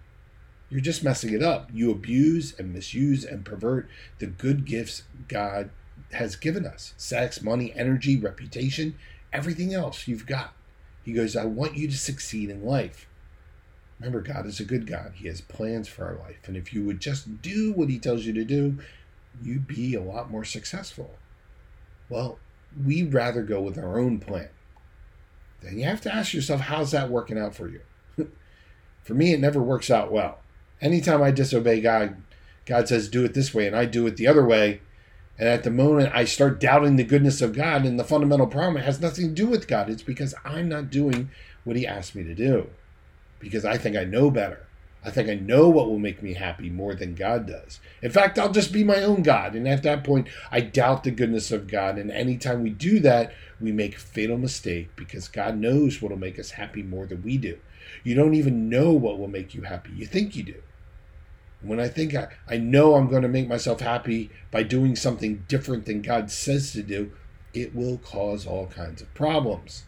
you're 0.70 0.82
just 0.82 1.04
messing 1.04 1.34
it 1.34 1.42
up. 1.42 1.70
You 1.74 1.92
abuse 1.92 2.54
and 2.60 2.74
misuse 2.74 3.24
and 3.24 3.46
pervert 3.46 3.88
the 4.20 4.28
good 4.28 4.66
gifts 4.66 5.04
God 5.30 5.70
has 6.14 6.36
given 6.36 6.66
us 6.66 6.94
sex, 6.98 7.42
money, 7.42 7.74
energy, 7.76 8.18
reputation, 8.18 8.96
everything 9.32 9.74
else 9.74 10.08
you've 10.08 10.26
got. 10.26 10.54
He 11.04 11.14
goes, 11.14 11.36
I 11.36 11.46
want 11.46 11.76
you 11.76 11.88
to 11.88 11.98
succeed 11.98 12.50
in 12.50 12.66
life. 12.66 13.08
Remember, 14.00 14.22
God 14.22 14.46
is 14.46 14.60
a 14.60 14.66
good 14.66 14.88
God. 14.88 15.14
He 15.16 15.28
has 15.28 15.42
plans 15.42 15.88
for 15.88 16.06
our 16.06 16.16
life. 16.16 16.48
And 16.48 16.58
if 16.58 16.74
you 16.74 16.84
would 16.86 17.00
just 17.00 17.42
do 17.42 17.74
what 17.74 17.90
He 17.90 18.00
tells 18.00 18.26
you 18.26 18.34
to 18.34 18.44
do, 18.44 18.78
you'd 19.42 19.68
be 19.68 19.96
a 19.96 20.02
lot 20.02 20.32
more 20.32 20.44
successful. 20.44 21.16
Well, 22.10 22.40
we'd 22.84 23.14
rather 23.14 23.44
go 23.44 23.62
with 23.62 23.78
our 23.78 24.00
own 24.00 24.20
plan. 24.20 24.50
Then 25.62 25.78
you 25.78 25.86
have 25.86 26.02
to 26.02 26.14
ask 26.14 26.34
yourself, 26.34 26.62
how's 26.62 26.92
that 26.92 27.10
working 27.10 27.38
out 27.38 27.56
for 27.56 27.70
you? 27.70 27.82
for 29.04 29.14
me, 29.14 29.34
it 29.34 29.40
never 29.40 29.62
works 29.62 29.90
out 29.90 30.12
well 30.12 30.40
anytime 30.84 31.24
I 31.24 31.32
disobey 31.32 31.82
God, 31.82 32.18
God 32.66 32.88
says, 32.88 33.08
do 33.08 33.24
it 33.24 33.34
this 33.34 33.54
way, 33.54 33.66
and 33.66 33.76
I 33.76 33.86
do 33.86 34.06
it 34.06 34.18
the 34.18 34.28
other 34.28 34.46
way. 34.46 34.82
And 35.40 35.48
at 35.48 35.64
the 35.64 35.72
moment, 35.72 36.14
I 36.14 36.26
start 36.26 36.60
doubting 36.60 36.96
the 36.96 37.04
goodness 37.04 37.42
of 37.42 37.54
God, 37.54 37.86
and 37.86 38.00
the 38.00 38.04
fundamental 38.04 38.48
problem 38.48 38.84
has 38.84 39.02
nothing 39.02 39.30
to 39.30 39.34
do 39.34 39.48
with 39.48 39.68
God. 39.68 39.90
It's 39.90 40.04
because 40.04 40.36
I'm 40.46 40.70
not 40.70 40.92
doing 40.92 41.30
what 41.64 41.76
He 41.76 41.88
asked 41.88 42.16
me 42.16 42.24
to 42.24 42.36
do. 42.36 42.70
Because 43.40 43.66
I 43.66 43.78
think 43.78 43.98
I 43.98 44.04
know 44.04 44.30
better. 44.30 44.68
I 45.06 45.10
think 45.10 45.28
I 45.30 45.34
know 45.34 45.68
what 45.68 45.88
will 45.88 46.00
make 46.00 46.24
me 46.24 46.34
happy 46.34 46.70
more 46.70 46.96
than 46.96 47.14
God 47.14 47.46
does. 47.46 47.80
In 48.02 48.12
fact, 48.12 48.40
I'll 48.40 48.52
just 48.52 48.72
be 48.72 48.84
my 48.86 49.04
own 49.04 49.22
God. 49.22 49.54
And 49.54 49.68
at 49.68 49.84
that 49.84 50.04
point, 50.04 50.30
I 50.50 50.62
doubt 50.62 51.04
the 51.04 51.12
goodness 51.12 51.52
of 51.52 51.68
God. 51.68 51.98
And 51.98 52.10
anytime 52.10 52.64
we 52.64 52.70
do 52.70 53.00
that, 53.02 53.34
we 53.60 53.74
make 53.74 53.98
a 53.98 54.00
fatal 54.00 54.38
mistake 54.38 54.96
because 54.96 55.28
God 55.28 55.58
knows 55.58 56.02
what 56.02 56.12
will 56.12 56.20
make 56.20 56.40
us 56.40 56.52
happy 56.52 56.84
more 56.84 57.06
than 57.06 57.22
we 57.22 57.38
do. 57.38 57.58
You 58.04 58.16
don't 58.16 58.34
even 58.34 58.70
know 58.70 58.94
what 58.94 59.20
will 59.20 59.28
make 59.28 59.54
you 59.54 59.64
happy. 59.64 59.92
You 59.94 60.06
think 60.06 60.36
you 60.36 60.44
do. 60.44 60.62
When 61.64 61.80
I 61.80 61.88
think 61.88 62.14
I, 62.14 62.28
I 62.48 62.58
know 62.58 62.96
I'm 62.96 63.10
going 63.10 63.22
to 63.22 63.30
make 63.30 63.48
myself 63.48 63.80
happy 63.80 64.30
by 64.52 64.64
doing 64.64 64.96
something 64.96 65.46
different 65.48 65.86
than 65.86 66.02
God 66.02 66.30
says 66.30 66.74
to 66.74 66.84
do, 66.84 67.12
it 67.54 67.74
will 67.74 67.98
cause 67.98 68.46
all 68.46 68.68
kinds 68.68 69.02
of 69.02 69.14
problems. 69.14 69.84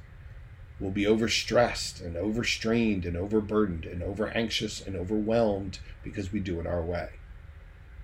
We'll 0.79 0.91
be 0.91 1.05
overstressed 1.05 2.03
and 2.03 2.15
overstrained 2.15 3.05
and 3.05 3.17
overburdened 3.17 3.85
and 3.85 4.01
over 4.01 4.27
anxious 4.29 4.81
and 4.81 4.95
overwhelmed 4.95 5.79
because 6.03 6.31
we 6.31 6.39
do 6.39 6.59
it 6.59 6.67
our 6.67 6.81
way. 6.81 7.09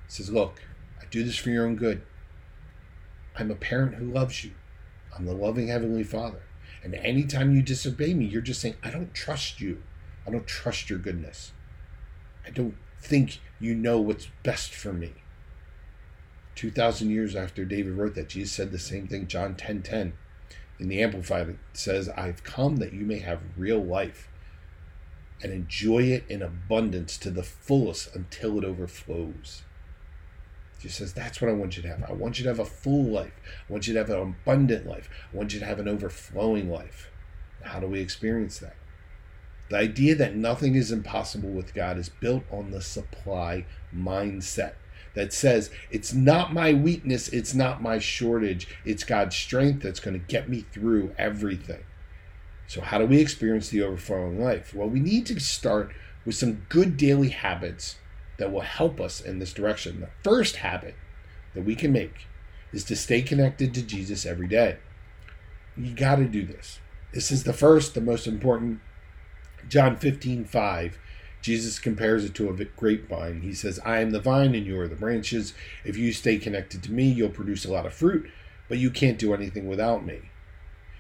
He 0.08 0.14
says, 0.14 0.32
Look, 0.32 0.62
I 1.02 1.06
do 1.10 1.24
this 1.24 1.38
for 1.38 1.50
your 1.50 1.66
own 1.66 1.76
good. 1.76 2.02
I'm 3.38 3.52
a 3.52 3.56
parent 3.56 3.96
who 3.96 4.06
loves 4.06 4.44
you. 4.44 4.52
I'm 5.16 5.26
the 5.26 5.34
loving 5.34 5.68
Heavenly 5.68 6.04
Father. 6.04 6.42
And 6.84 6.96
anytime 6.96 7.56
you 7.56 7.62
disobey 7.62 8.14
me, 8.14 8.26
you're 8.26 8.42
just 8.42 8.62
saying, 8.62 8.76
I 8.84 8.90
don't 8.90 9.14
trust 9.14 9.62
you. 9.62 9.82
I 10.26 10.32
don't 10.32 10.48
trust 10.48 10.90
your 10.90 11.00
goodness. 11.00 11.52
I 12.46 12.50
don't 12.50 12.76
think 13.02 13.40
you 13.60 13.76
know 13.76 14.00
what's 14.00 14.28
best 14.44 14.74
for 14.74 14.94
me. 14.94 15.14
2,000 16.56 17.10
years 17.10 17.36
after 17.36 17.66
David 17.66 17.94
wrote 17.94 18.16
that, 18.16 18.30
Jesus 18.30 18.54
said 18.54 18.72
the 18.72 18.80
same 18.80 19.08
thing, 19.08 19.28
John 19.28 19.56
10 19.56 19.82
10. 19.82 20.14
In 20.80 20.88
the 20.88 21.02
Amplified, 21.02 21.50
it 21.50 21.58
says, 21.74 22.10
I've 22.10 22.44
come 22.44 22.78
that 22.78 22.94
you 22.94 23.06
may 23.06 23.20
have 23.20 23.42
real 23.56 23.84
life 23.84 24.30
and 25.44 25.52
enjoy 25.52 26.04
it 26.04 26.24
in 26.28 26.42
abundance 26.42 27.18
to 27.18 27.30
the 27.30 27.44
fullest 27.44 28.16
until 28.16 28.58
it 28.58 28.64
overflows. 28.64 29.64
Jesus 30.80 30.98
says, 30.98 31.14
That's 31.14 31.40
what 31.42 31.50
I 31.50 31.54
want 31.54 31.78
you 31.78 31.84
to 31.84 31.90
have. 31.90 32.04
I 32.10 32.14
want 32.14 32.40
you 32.40 32.44
to 32.44 32.50
have 32.50 32.60
a 32.60 32.66
full 32.66 33.06
life. 33.06 33.34
I 33.70 33.72
want 33.72 33.88
you 33.88 33.94
to 33.94 34.00
have 34.00 34.10
an 34.10 34.20
abundant 34.20 34.88
life. 34.88 35.10
I 35.32 35.38
want 35.38 35.54
you 35.54 35.60
to 35.60 35.66
have 35.66 35.80
an 35.80 35.88
overflowing 35.88 36.72
life. 36.72 37.12
How 37.62 37.80
do 37.80 37.88
we 37.88 38.00
experience 38.00 38.58
that? 38.60 38.76
The 39.72 39.78
idea 39.78 40.16
that 40.16 40.36
nothing 40.36 40.76
is 40.76 40.92
impossible 40.92 41.50
with 41.50 41.74
God 41.74 41.98
is 41.98 42.10
built 42.10 42.44
on 42.52 42.72
the 42.72 42.82
supply 42.82 43.66
mindset 43.96 44.74
that 45.14 45.32
says 45.32 45.72
it's 45.90 46.14
not 46.14 46.54
my 46.54 46.74
weakness, 46.74 47.30
it's 47.30 47.54
not 47.54 47.82
my 47.82 47.98
shortage, 47.98 48.68
it's 48.84 49.06
God's 49.06 49.38
strength 49.38 49.82
that's 49.82 50.02
going 50.02 50.20
to 50.20 50.28
get 50.28 50.50
me 50.50 50.66
through 50.74 51.16
everything. 51.18 51.86
So, 52.68 52.82
how 52.82 52.98
do 52.98 53.06
we 53.06 53.22
experience 53.22 53.70
the 53.70 53.82
overflowing 53.82 54.44
life? 54.44 54.74
Well, 54.74 54.90
we 54.90 55.00
need 55.00 55.26
to 55.28 55.40
start 55.40 55.94
with 56.26 56.36
some 56.36 56.66
good 56.68 56.98
daily 56.98 57.30
habits 57.30 57.96
that 58.40 58.52
will 58.52 58.62
help 58.62 59.00
us 59.00 59.22
in 59.22 59.40
this 59.40 59.54
direction. 59.54 60.02
The 60.02 60.10
first 60.22 60.58
habit 60.58 60.96
that 61.54 61.64
we 61.64 61.76
can 61.76 61.94
make 61.94 62.28
is 62.74 62.84
to 62.86 62.98
stay 62.98 63.22
connected 63.22 63.74
to 63.74 63.82
Jesus 63.82 64.26
every 64.26 64.50
day. 64.50 64.80
You 65.78 65.96
got 65.96 66.18
to 66.18 66.26
do 66.26 66.46
this. 66.46 66.80
This 67.14 67.32
is 67.32 67.46
the 67.46 67.54
first, 67.54 67.94
the 67.94 68.02
most 68.02 68.28
important 68.28 68.82
John 69.72 69.96
15, 69.96 70.44
5, 70.44 71.00
Jesus 71.42 71.80
compares 71.80 72.26
it 72.26 72.36
to 72.36 72.50
a 72.50 72.66
grapevine. 72.66 73.40
He 73.40 73.54
says, 73.54 73.80
I 73.86 74.02
am 74.02 74.12
the 74.12 74.20
vine 74.20 74.54
and 74.54 74.66
you 74.66 74.78
are 74.78 74.88
the 74.90 74.98
branches. 74.98 75.54
If 75.86 75.96
you 75.96 76.12
stay 76.12 76.40
connected 76.40 76.84
to 76.84 76.92
me, 76.92 77.10
you'll 77.10 77.30
produce 77.30 77.64
a 77.64 77.72
lot 77.72 77.86
of 77.86 77.94
fruit, 77.94 78.30
but 78.68 78.80
you 78.80 78.92
can't 78.92 79.18
do 79.18 79.34
anything 79.34 79.70
without 79.70 80.06
me. 80.06 80.24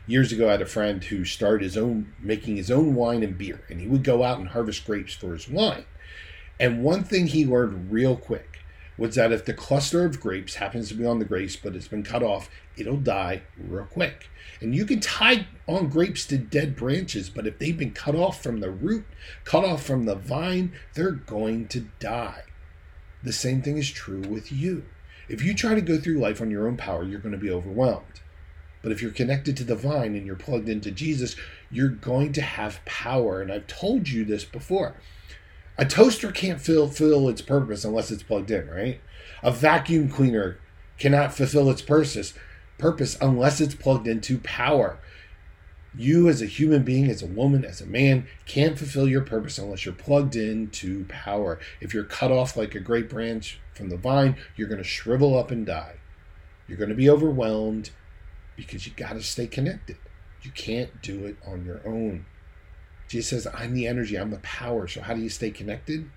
Years 0.07 0.31
ago, 0.31 0.47
I 0.47 0.53
had 0.53 0.61
a 0.61 0.65
friend 0.65 1.03
who 1.03 1.25
started 1.25 1.65
his 1.65 1.75
own, 1.75 2.13
making 2.17 2.55
his 2.55 2.71
own 2.71 2.95
wine 2.95 3.23
and 3.23 3.37
beer, 3.37 3.59
and 3.69 3.81
he 3.81 3.87
would 3.87 4.05
go 4.05 4.23
out 4.23 4.39
and 4.39 4.47
harvest 4.47 4.85
grapes 4.85 5.13
for 5.13 5.33
his 5.33 5.49
wine. 5.49 5.83
And 6.57 6.81
one 6.81 7.03
thing 7.03 7.27
he 7.27 7.45
learned 7.45 7.91
real 7.91 8.15
quick 8.15 8.59
was 8.97 9.15
that 9.15 9.31
if 9.31 9.45
the 9.45 9.53
cluster 9.53 10.05
of 10.05 10.19
grapes 10.19 10.55
happens 10.55 10.89
to 10.89 10.95
be 10.95 11.05
on 11.05 11.19
the 11.19 11.25
grapes, 11.25 11.55
but 11.55 11.75
it's 11.75 11.87
been 11.87 12.03
cut 12.03 12.23
off, 12.23 12.49
it'll 12.77 12.97
die 12.97 13.41
real 13.57 13.85
quick. 13.85 14.29
And 14.59 14.75
you 14.75 14.85
can 14.85 14.99
tie 14.99 15.47
on 15.67 15.89
grapes 15.89 16.25
to 16.27 16.37
dead 16.37 16.75
branches, 16.75 17.29
but 17.29 17.47
if 17.47 17.57
they've 17.57 17.77
been 17.77 17.93
cut 17.93 18.15
off 18.15 18.43
from 18.43 18.59
the 18.59 18.69
root, 18.69 19.05
cut 19.43 19.63
off 19.63 19.83
from 19.83 20.05
the 20.05 20.15
vine, 20.15 20.73
they're 20.93 21.11
going 21.11 21.67
to 21.69 21.87
die. 21.99 22.43
The 23.23 23.33
same 23.33 23.61
thing 23.61 23.77
is 23.77 23.89
true 23.89 24.21
with 24.21 24.51
you. 24.51 24.85
If 25.29 25.43
you 25.43 25.53
try 25.53 25.75
to 25.75 25.81
go 25.81 25.97
through 25.97 26.19
life 26.19 26.41
on 26.41 26.51
your 26.51 26.67
own 26.67 26.77
power, 26.77 27.03
you're 27.03 27.19
going 27.19 27.31
to 27.31 27.37
be 27.37 27.49
overwhelmed. 27.49 28.21
But 28.81 28.91
if 28.91 29.01
you're 29.01 29.11
connected 29.11 29.55
to 29.57 29.63
the 29.63 29.75
vine 29.75 30.15
and 30.15 30.25
you're 30.25 30.35
plugged 30.35 30.67
into 30.67 30.91
Jesus, 30.91 31.35
you're 31.69 31.89
going 31.89 32.33
to 32.33 32.41
have 32.41 32.83
power. 32.85 33.41
And 33.41 33.51
I've 33.51 33.67
told 33.67 34.09
you 34.09 34.25
this 34.25 34.43
before. 34.43 34.95
A 35.77 35.85
toaster 35.85 36.31
can't 36.31 36.61
fulfill 36.61 37.29
its 37.29 37.41
purpose 37.41 37.85
unless 37.85 38.11
it's 38.11 38.23
plugged 38.23 38.51
in, 38.51 38.69
right? 38.69 39.01
A 39.41 39.51
vacuum 39.51 40.09
cleaner 40.09 40.59
cannot 40.97 41.33
fulfill 41.33 41.69
its 41.69 41.81
purpose 41.81 42.33
purpose 42.77 43.17
unless 43.21 43.61
it's 43.61 43.75
plugged 43.75 44.07
into 44.07 44.39
power. 44.39 44.97
You, 45.95 46.29
as 46.29 46.41
a 46.41 46.45
human 46.45 46.83
being, 46.83 47.09
as 47.09 47.21
a 47.21 47.27
woman, 47.27 47.63
as 47.63 47.81
a 47.81 47.85
man, 47.85 48.27
can't 48.45 48.77
fulfill 48.77 49.07
your 49.07 49.21
purpose 49.21 49.57
unless 49.57 49.85
you're 49.85 49.93
plugged 49.93 50.35
into 50.35 51.05
power. 51.05 51.59
If 51.79 51.93
you're 51.93 52.03
cut 52.03 52.31
off 52.31 52.57
like 52.57 52.75
a 52.75 52.79
great 52.79 53.09
branch 53.09 53.59
from 53.73 53.89
the 53.89 53.97
vine, 53.97 54.37
you're 54.55 54.67
going 54.67 54.81
to 54.81 54.87
shrivel 54.87 55.37
up 55.37 55.51
and 55.51 55.65
die. 55.65 55.95
You're 56.67 56.77
going 56.77 56.89
to 56.89 56.95
be 56.95 57.09
overwhelmed 57.09 57.91
because 58.55 58.87
you 58.87 58.93
got 58.95 59.13
to 59.13 59.21
stay 59.21 59.47
connected. 59.47 59.97
You 60.41 60.51
can't 60.51 61.01
do 61.01 61.25
it 61.25 61.37
on 61.45 61.65
your 61.65 61.81
own. 61.85 62.25
Jesus 63.11 63.43
says, 63.43 63.53
I'm 63.53 63.73
the 63.73 63.87
energy, 63.87 64.17
I'm 64.17 64.31
the 64.31 64.37
power. 64.37 64.87
So, 64.87 65.01
how 65.01 65.13
do 65.13 65.19
you 65.19 65.27
stay 65.27 65.51
connected 65.51 66.09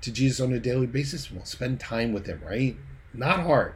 to 0.00 0.12
Jesus 0.12 0.38
on 0.38 0.52
a 0.52 0.60
daily 0.60 0.86
basis? 0.86 1.28
Well, 1.28 1.44
spend 1.44 1.80
time 1.80 2.12
with 2.12 2.26
Him, 2.26 2.40
right? 2.46 2.76
Not 3.12 3.40
hard. 3.40 3.74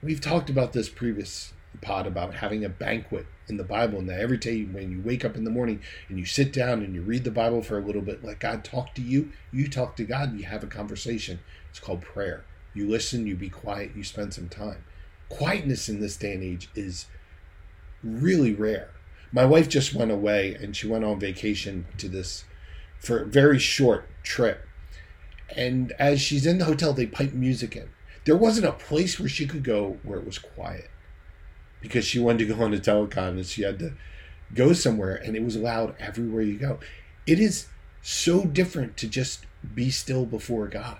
We've 0.00 0.20
talked 0.20 0.48
about 0.48 0.72
this 0.72 0.88
previous 0.88 1.52
pod 1.80 2.06
about 2.06 2.34
having 2.34 2.64
a 2.64 2.68
banquet 2.68 3.26
in 3.48 3.56
the 3.56 3.64
Bible, 3.64 3.98
and 3.98 4.08
that 4.08 4.20
every 4.20 4.36
day 4.36 4.62
when 4.62 4.92
you 4.92 5.02
wake 5.04 5.24
up 5.24 5.34
in 5.34 5.42
the 5.42 5.50
morning 5.50 5.80
and 6.08 6.20
you 6.20 6.24
sit 6.24 6.52
down 6.52 6.84
and 6.84 6.94
you 6.94 7.02
read 7.02 7.24
the 7.24 7.32
Bible 7.32 7.62
for 7.62 7.78
a 7.78 7.84
little 7.84 8.00
bit, 8.00 8.22
let 8.22 8.38
God 8.38 8.62
talk 8.62 8.94
to 8.94 9.02
you, 9.02 9.32
you 9.50 9.66
talk 9.66 9.96
to 9.96 10.04
God, 10.04 10.28
and 10.28 10.38
you 10.38 10.46
have 10.46 10.62
a 10.62 10.68
conversation. 10.68 11.40
It's 11.68 11.80
called 11.80 12.02
prayer. 12.02 12.44
You 12.74 12.88
listen, 12.88 13.26
you 13.26 13.34
be 13.34 13.50
quiet, 13.50 13.96
you 13.96 14.04
spend 14.04 14.34
some 14.34 14.48
time. 14.48 14.84
Quietness 15.28 15.88
in 15.88 15.98
this 15.98 16.16
day 16.16 16.34
and 16.34 16.44
age 16.44 16.70
is 16.76 17.06
really 18.04 18.54
rare 18.54 18.90
my 19.32 19.46
wife 19.46 19.68
just 19.68 19.94
went 19.94 20.10
away 20.10 20.54
and 20.54 20.76
she 20.76 20.86
went 20.86 21.04
on 21.04 21.18
vacation 21.18 21.86
to 21.96 22.08
this 22.08 22.44
for 22.98 23.22
a 23.22 23.26
very 23.26 23.58
short 23.58 24.06
trip. 24.22 24.66
And 25.56 25.92
as 25.98 26.20
she's 26.20 26.46
in 26.46 26.58
the 26.58 26.66
hotel, 26.66 26.92
they 26.92 27.06
pipe 27.06 27.32
music 27.32 27.74
in. 27.74 27.88
There 28.24 28.36
wasn't 28.36 28.66
a 28.66 28.72
place 28.72 29.18
where 29.18 29.28
she 29.28 29.46
could 29.46 29.64
go 29.64 29.98
where 30.02 30.18
it 30.18 30.26
was 30.26 30.38
quiet 30.38 30.90
because 31.80 32.04
she 32.04 32.20
wanted 32.20 32.46
to 32.46 32.54
go 32.54 32.62
on 32.62 32.74
a 32.74 32.78
telecon 32.78 33.30
and 33.30 33.46
she 33.46 33.62
had 33.62 33.78
to 33.80 33.94
go 34.54 34.72
somewhere 34.72 35.14
and 35.16 35.34
it 35.34 35.42
was 35.42 35.56
loud 35.56 35.96
everywhere 35.98 36.42
you 36.42 36.58
go. 36.58 36.78
It 37.26 37.40
is 37.40 37.66
so 38.02 38.44
different 38.44 38.96
to 38.98 39.08
just 39.08 39.46
be 39.74 39.90
still 39.90 40.26
before 40.26 40.68
God. 40.68 40.98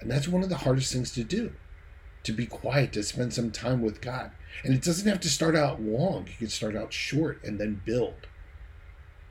And 0.00 0.10
that's 0.10 0.28
one 0.28 0.42
of 0.42 0.48
the 0.48 0.58
hardest 0.58 0.92
things 0.92 1.12
to 1.12 1.24
do 1.24 1.52
to 2.24 2.32
be 2.32 2.46
quiet, 2.46 2.92
to 2.92 3.02
spend 3.02 3.32
some 3.32 3.50
time 3.50 3.82
with 3.82 4.00
God. 4.00 4.30
And 4.64 4.74
it 4.74 4.82
doesn't 4.82 5.08
have 5.08 5.20
to 5.20 5.28
start 5.28 5.54
out 5.54 5.80
long, 5.80 6.26
you 6.26 6.34
can 6.38 6.48
start 6.48 6.76
out 6.76 6.92
short 6.92 7.42
and 7.44 7.58
then 7.58 7.82
build. 7.84 8.26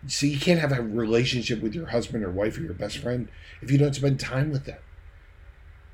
See, 0.05 0.29
you 0.29 0.39
can't 0.39 0.59
have 0.59 0.71
a 0.71 0.81
relationship 0.81 1.61
with 1.61 1.73
your 1.73 1.87
husband 1.87 2.23
or 2.23 2.31
wife 2.31 2.57
or 2.57 2.61
your 2.61 2.73
best 2.73 2.99
friend 2.99 3.29
if 3.61 3.71
you 3.71 3.77
don't 3.77 3.95
spend 3.95 4.19
time 4.19 4.51
with 4.51 4.65
them. 4.65 4.77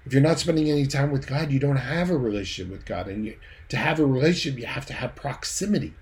If 0.06 0.12
you're 0.12 0.22
not 0.22 0.40
spending 0.40 0.70
any 0.70 0.86
time 0.86 1.12
with 1.12 1.28
God, 1.28 1.52
you 1.52 1.60
don't 1.60 1.78
have 1.78 2.10
a 2.10 2.18
relationship 2.18 2.72
with 2.72 2.86
God. 2.86 3.08
And 3.08 3.26
you, 3.26 3.38
to 3.70 3.78
have 3.78 4.00
a 4.00 4.06
relationship, 4.06 4.60
you 4.60 4.66
have 4.66 4.86
to 4.88 4.94
have 4.94 5.16
proximity, 5.16 5.94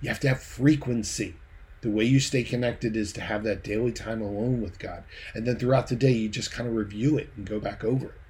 you 0.00 0.08
have 0.08 0.20
to 0.20 0.28
have 0.28 0.42
frequency. 0.42 1.36
The 1.80 1.90
way 1.90 2.04
you 2.04 2.20
stay 2.20 2.44
connected 2.44 2.96
is 2.96 3.12
to 3.14 3.20
have 3.20 3.42
that 3.44 3.62
daily 3.62 3.92
time 3.92 4.22
alone 4.22 4.62
with 4.62 4.78
God. 4.78 5.04
And 5.34 5.46
then 5.46 5.58
throughout 5.58 5.88
the 5.88 5.96
day, 5.96 6.12
you 6.12 6.28
just 6.28 6.52
kind 6.52 6.68
of 6.68 6.74
review 6.74 7.18
it 7.18 7.30
and 7.36 7.46
go 7.46 7.60
back 7.60 7.84
over 7.84 8.06
it. 8.06 8.20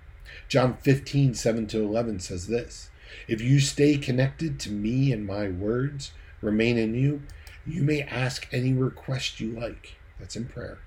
John 0.48 0.76
15, 0.76 1.34
7 1.34 1.66
to 1.68 1.82
11 1.82 2.20
says 2.20 2.46
this 2.46 2.90
If 3.28 3.40
you 3.40 3.60
stay 3.60 3.96
connected 3.96 4.58
to 4.60 4.70
me 4.70 5.12
and 5.12 5.26
my 5.26 5.48
words 5.48 6.12
remain 6.40 6.78
in 6.78 6.94
you, 6.94 7.22
you 7.66 7.82
may 7.82 8.02
ask 8.02 8.46
any 8.52 8.72
request 8.72 9.40
you 9.40 9.52
like. 9.52 9.96
That's 10.18 10.36
in 10.36 10.46
prayer. 10.46 10.78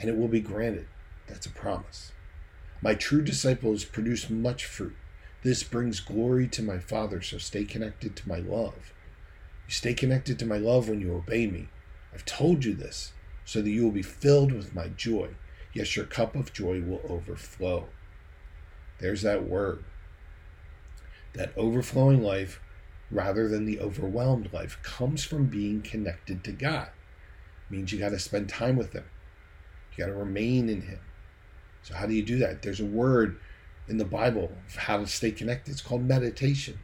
And 0.00 0.10
it 0.10 0.16
will 0.16 0.28
be 0.28 0.40
granted. 0.40 0.86
That's 1.26 1.46
a 1.46 1.50
promise. 1.50 2.12
My 2.82 2.94
true 2.94 3.22
disciples 3.22 3.84
produce 3.84 4.28
much 4.28 4.64
fruit. 4.64 4.96
This 5.42 5.62
brings 5.62 6.00
glory 6.00 6.48
to 6.48 6.62
my 6.62 6.78
Father, 6.78 7.22
so 7.22 7.38
stay 7.38 7.64
connected 7.64 8.16
to 8.16 8.28
my 8.28 8.38
love. 8.38 8.92
You 9.66 9.72
stay 9.72 9.94
connected 9.94 10.38
to 10.38 10.46
my 10.46 10.58
love 10.58 10.88
when 10.88 11.00
you 11.00 11.14
obey 11.14 11.46
me. 11.46 11.68
I've 12.12 12.24
told 12.24 12.64
you 12.64 12.74
this 12.74 13.12
so 13.44 13.62
that 13.62 13.70
you 13.70 13.84
will 13.84 13.92
be 13.92 14.02
filled 14.02 14.52
with 14.52 14.74
my 14.74 14.88
joy. 14.88 15.30
Yes, 15.72 15.94
your 15.96 16.06
cup 16.06 16.34
of 16.34 16.52
joy 16.52 16.82
will 16.82 17.00
overflow. 17.08 17.88
There's 18.98 19.22
that 19.22 19.48
word. 19.48 19.84
That 21.34 21.52
overflowing 21.56 22.22
life, 22.22 22.60
rather 23.10 23.48
than 23.48 23.66
the 23.66 23.80
overwhelmed 23.80 24.52
life, 24.52 24.78
comes 24.82 25.24
from 25.24 25.46
being 25.46 25.82
connected 25.82 26.42
to 26.44 26.52
God. 26.52 26.88
It 27.68 27.74
means 27.74 27.92
you 27.92 27.98
got 27.98 28.10
to 28.10 28.18
spend 28.18 28.48
time 28.48 28.76
with 28.76 28.92
Him, 28.92 29.04
you 29.92 30.04
got 30.04 30.10
to 30.10 30.16
remain 30.16 30.68
in 30.68 30.82
Him. 30.82 31.00
So, 31.82 31.94
how 31.94 32.06
do 32.06 32.14
you 32.14 32.22
do 32.22 32.38
that? 32.38 32.62
There's 32.62 32.80
a 32.80 32.86
word 32.86 33.38
in 33.88 33.98
the 33.98 34.04
Bible 34.04 34.50
of 34.66 34.76
how 34.76 34.98
to 34.98 35.06
stay 35.06 35.30
connected. 35.30 35.70
It's 35.70 35.80
called 35.80 36.02
meditation. 36.02 36.78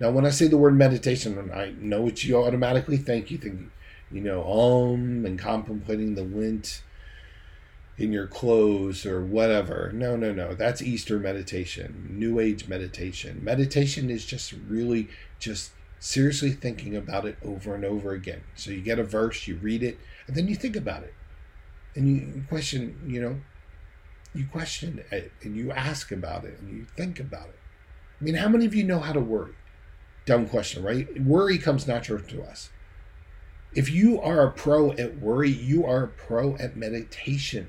Now, 0.00 0.10
when 0.10 0.26
I 0.26 0.30
say 0.30 0.46
the 0.46 0.58
word 0.58 0.76
meditation, 0.76 1.50
I 1.54 1.74
know 1.78 2.02
what 2.02 2.22
you 2.22 2.36
automatically 2.36 2.98
think. 2.98 3.30
You 3.30 3.38
think, 3.38 3.70
you 4.10 4.20
know, 4.20 4.42
om 4.42 5.24
and 5.24 5.38
contemplating 5.38 6.14
the 6.14 6.22
lint 6.22 6.82
in 7.98 8.12
your 8.12 8.26
clothes 8.26 9.06
or 9.06 9.24
whatever. 9.24 9.90
No, 9.92 10.16
no, 10.16 10.32
no. 10.32 10.54
That's 10.54 10.82
Easter 10.82 11.18
meditation, 11.18 12.08
New 12.10 12.38
Age 12.40 12.68
meditation. 12.68 13.40
Meditation 13.42 14.10
is 14.10 14.26
just 14.26 14.52
really 14.68 15.08
just 15.38 15.72
seriously 15.98 16.50
thinking 16.50 16.94
about 16.94 17.24
it 17.24 17.36
over 17.42 17.74
and 17.74 17.84
over 17.84 18.12
again. 18.12 18.42
So 18.54 18.70
you 18.70 18.82
get 18.82 18.98
a 18.98 19.04
verse, 19.04 19.46
you 19.46 19.56
read 19.56 19.82
it, 19.82 19.98
and 20.26 20.36
then 20.36 20.46
you 20.46 20.54
think 20.54 20.76
about 20.76 21.02
it. 21.02 21.14
And 21.94 22.08
you 22.08 22.44
question, 22.48 23.00
you 23.06 23.22
know, 23.22 23.40
you 24.34 24.46
question 24.46 25.02
it 25.10 25.32
and 25.42 25.56
you 25.56 25.72
ask 25.72 26.12
about 26.12 26.44
it 26.44 26.58
and 26.60 26.70
you 26.70 26.84
think 26.96 27.18
about 27.18 27.48
it. 27.48 27.58
I 28.20 28.24
mean, 28.24 28.34
how 28.34 28.48
many 28.48 28.66
of 28.66 28.74
you 28.74 28.84
know 28.84 29.00
how 29.00 29.12
to 29.12 29.20
worry? 29.20 29.54
Dumb 30.26 30.46
question, 30.48 30.82
right? 30.82 31.22
Worry 31.22 31.56
comes 31.56 31.86
natural 31.86 32.20
to 32.20 32.42
us. 32.42 32.70
If 33.74 33.90
you 33.90 34.20
are 34.20 34.46
a 34.46 34.50
pro 34.50 34.92
at 34.92 35.18
worry, 35.18 35.50
you 35.50 35.86
are 35.86 36.04
a 36.04 36.08
pro 36.08 36.56
at 36.56 36.76
meditation. 36.76 37.68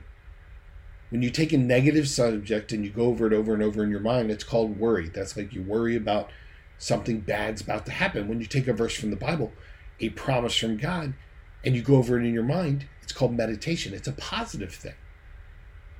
When 1.09 1.21
you 1.21 1.29
take 1.29 1.53
a 1.53 1.57
negative 1.57 2.09
subject 2.09 2.71
and 2.71 2.83
you 2.83 2.91
go 2.91 3.05
over 3.05 3.27
it 3.27 3.33
over 3.33 3.53
and 3.53 3.63
over 3.63 3.83
in 3.83 3.89
your 3.89 4.01
mind, 4.01 4.29
it's 4.29 4.43
called 4.43 4.77
worry. 4.77 5.09
That's 5.09 5.37
like 5.37 5.53
you 5.53 5.61
worry 5.63 5.95
about 5.95 6.29
something 6.77 7.21
bad's 7.21 7.61
about 7.61 7.85
to 7.85 7.91
happen. 7.91 8.27
When 8.27 8.41
you 8.41 8.45
take 8.45 8.67
a 8.67 8.73
verse 8.73 8.95
from 8.95 9.09
the 9.09 9.15
Bible, 9.15 9.53
a 9.99 10.09
promise 10.09 10.55
from 10.57 10.77
God, 10.77 11.13
and 11.63 11.75
you 11.75 11.81
go 11.81 11.95
over 11.95 12.19
it 12.19 12.25
in 12.25 12.33
your 12.33 12.43
mind, 12.43 12.87
it's 13.01 13.13
called 13.13 13.35
meditation. 13.35 13.93
It's 13.93 14.07
a 14.07 14.13
positive 14.13 14.73
thing. 14.73 14.95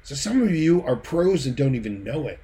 So 0.03 0.15
some 0.15 0.41
of 0.41 0.53
you 0.53 0.83
are 0.83 0.95
pros 0.95 1.45
and 1.45 1.55
don't 1.55 1.75
even 1.75 2.03
know 2.03 2.27
it 2.27 2.39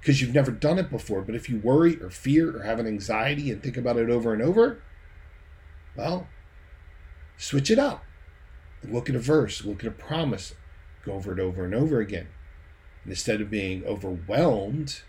because 0.00 0.20
you've 0.20 0.34
never 0.34 0.50
done 0.50 0.78
it 0.78 0.90
before. 0.90 1.22
But 1.22 1.34
if 1.34 1.48
you 1.48 1.58
worry 1.58 2.00
or 2.00 2.10
fear 2.10 2.56
or 2.56 2.62
have 2.62 2.78
an 2.78 2.86
anxiety 2.86 3.50
and 3.50 3.62
think 3.62 3.76
about 3.76 3.96
it 3.96 4.10
over 4.10 4.32
and 4.32 4.42
over, 4.42 4.80
well, 5.96 6.28
switch 7.36 7.70
it 7.70 7.78
up. 7.78 8.04
Look 8.82 9.08
at 9.08 9.16
a 9.16 9.20
verse, 9.20 9.64
look 9.64 9.82
at 9.84 9.88
a 9.88 9.90
promise, 9.90 10.54
go 11.04 11.12
over 11.12 11.32
it 11.32 11.40
over 11.40 11.64
and 11.64 11.74
over 11.74 12.00
again. 12.00 12.28
And 13.04 13.12
instead 13.12 13.40
of 13.40 13.50
being 13.50 13.84
overwhelmed, 13.84 15.02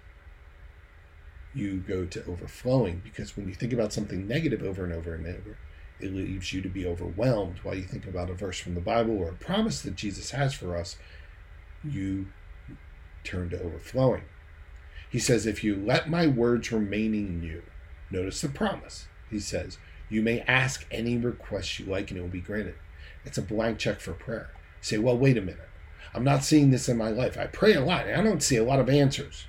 you 1.53 1.77
go 1.77 2.05
to 2.05 2.25
overflowing 2.25 3.01
because 3.03 3.35
when 3.35 3.47
you 3.47 3.55
think 3.55 3.73
about 3.73 3.93
something 3.93 4.27
negative 4.27 4.61
over 4.63 4.83
and 4.83 4.93
over 4.93 5.15
and 5.15 5.25
over, 5.25 5.57
it 5.99 6.13
leaves 6.13 6.53
you 6.53 6.61
to 6.61 6.69
be 6.69 6.85
overwhelmed 6.85 7.57
while 7.59 7.75
you 7.75 7.83
think 7.83 8.07
about 8.07 8.29
a 8.29 8.33
verse 8.33 8.59
from 8.59 8.75
the 8.75 8.81
Bible 8.81 9.17
or 9.17 9.29
a 9.29 9.33
promise 9.33 9.81
that 9.81 9.95
Jesus 9.95 10.31
has 10.31 10.53
for 10.53 10.77
us, 10.77 10.97
you 11.83 12.27
turn 13.23 13.49
to 13.49 13.61
overflowing. 13.61 14.23
He 15.09 15.19
says, 15.19 15.45
If 15.45 15.63
you 15.63 15.75
let 15.75 16.09
my 16.09 16.27
words 16.27 16.71
remain 16.71 17.13
in 17.13 17.43
you, 17.43 17.63
notice 18.11 18.41
the 18.41 18.49
promise. 18.49 19.07
He 19.29 19.39
says, 19.39 19.77
You 20.09 20.21
may 20.21 20.41
ask 20.41 20.85
any 20.91 21.17
request 21.17 21.79
you 21.79 21.85
like 21.85 22.11
and 22.11 22.19
it 22.19 22.21
will 22.21 22.29
be 22.29 22.41
granted. 22.41 22.75
It's 23.25 23.37
a 23.37 23.41
blank 23.41 23.79
check 23.79 23.99
for 23.99 24.13
prayer. 24.13 24.51
Say, 24.81 24.97
Well, 24.97 25.17
wait 25.17 25.37
a 25.37 25.41
minute. 25.41 25.67
I'm 26.13 26.23
not 26.23 26.43
seeing 26.43 26.71
this 26.71 26.89
in 26.89 26.97
my 26.97 27.09
life. 27.09 27.37
I 27.37 27.45
pray 27.47 27.73
a 27.73 27.81
lot 27.81 28.07
and 28.07 28.19
I 28.19 28.23
don't 28.23 28.43
see 28.43 28.57
a 28.57 28.63
lot 28.63 28.79
of 28.79 28.89
answers. 28.89 29.45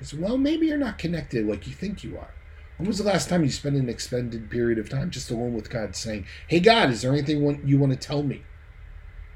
I 0.00 0.04
said, 0.04 0.20
Well, 0.20 0.36
maybe 0.36 0.66
you're 0.66 0.78
not 0.78 0.98
connected 0.98 1.46
like 1.46 1.66
you 1.66 1.72
think 1.72 2.04
you 2.04 2.18
are. 2.18 2.34
When 2.76 2.86
was 2.86 2.98
the 2.98 3.04
last 3.04 3.28
time 3.28 3.42
you 3.42 3.50
spent 3.50 3.76
an 3.76 3.88
extended 3.88 4.50
period 4.50 4.78
of 4.78 4.88
time 4.88 5.10
just 5.10 5.30
alone 5.30 5.54
with 5.54 5.70
God 5.70 5.96
saying, 5.96 6.26
Hey, 6.46 6.60
God, 6.60 6.90
is 6.90 7.02
there 7.02 7.12
anything 7.12 7.62
you 7.64 7.78
want 7.78 7.92
to 7.92 7.98
tell 7.98 8.22
me? 8.22 8.42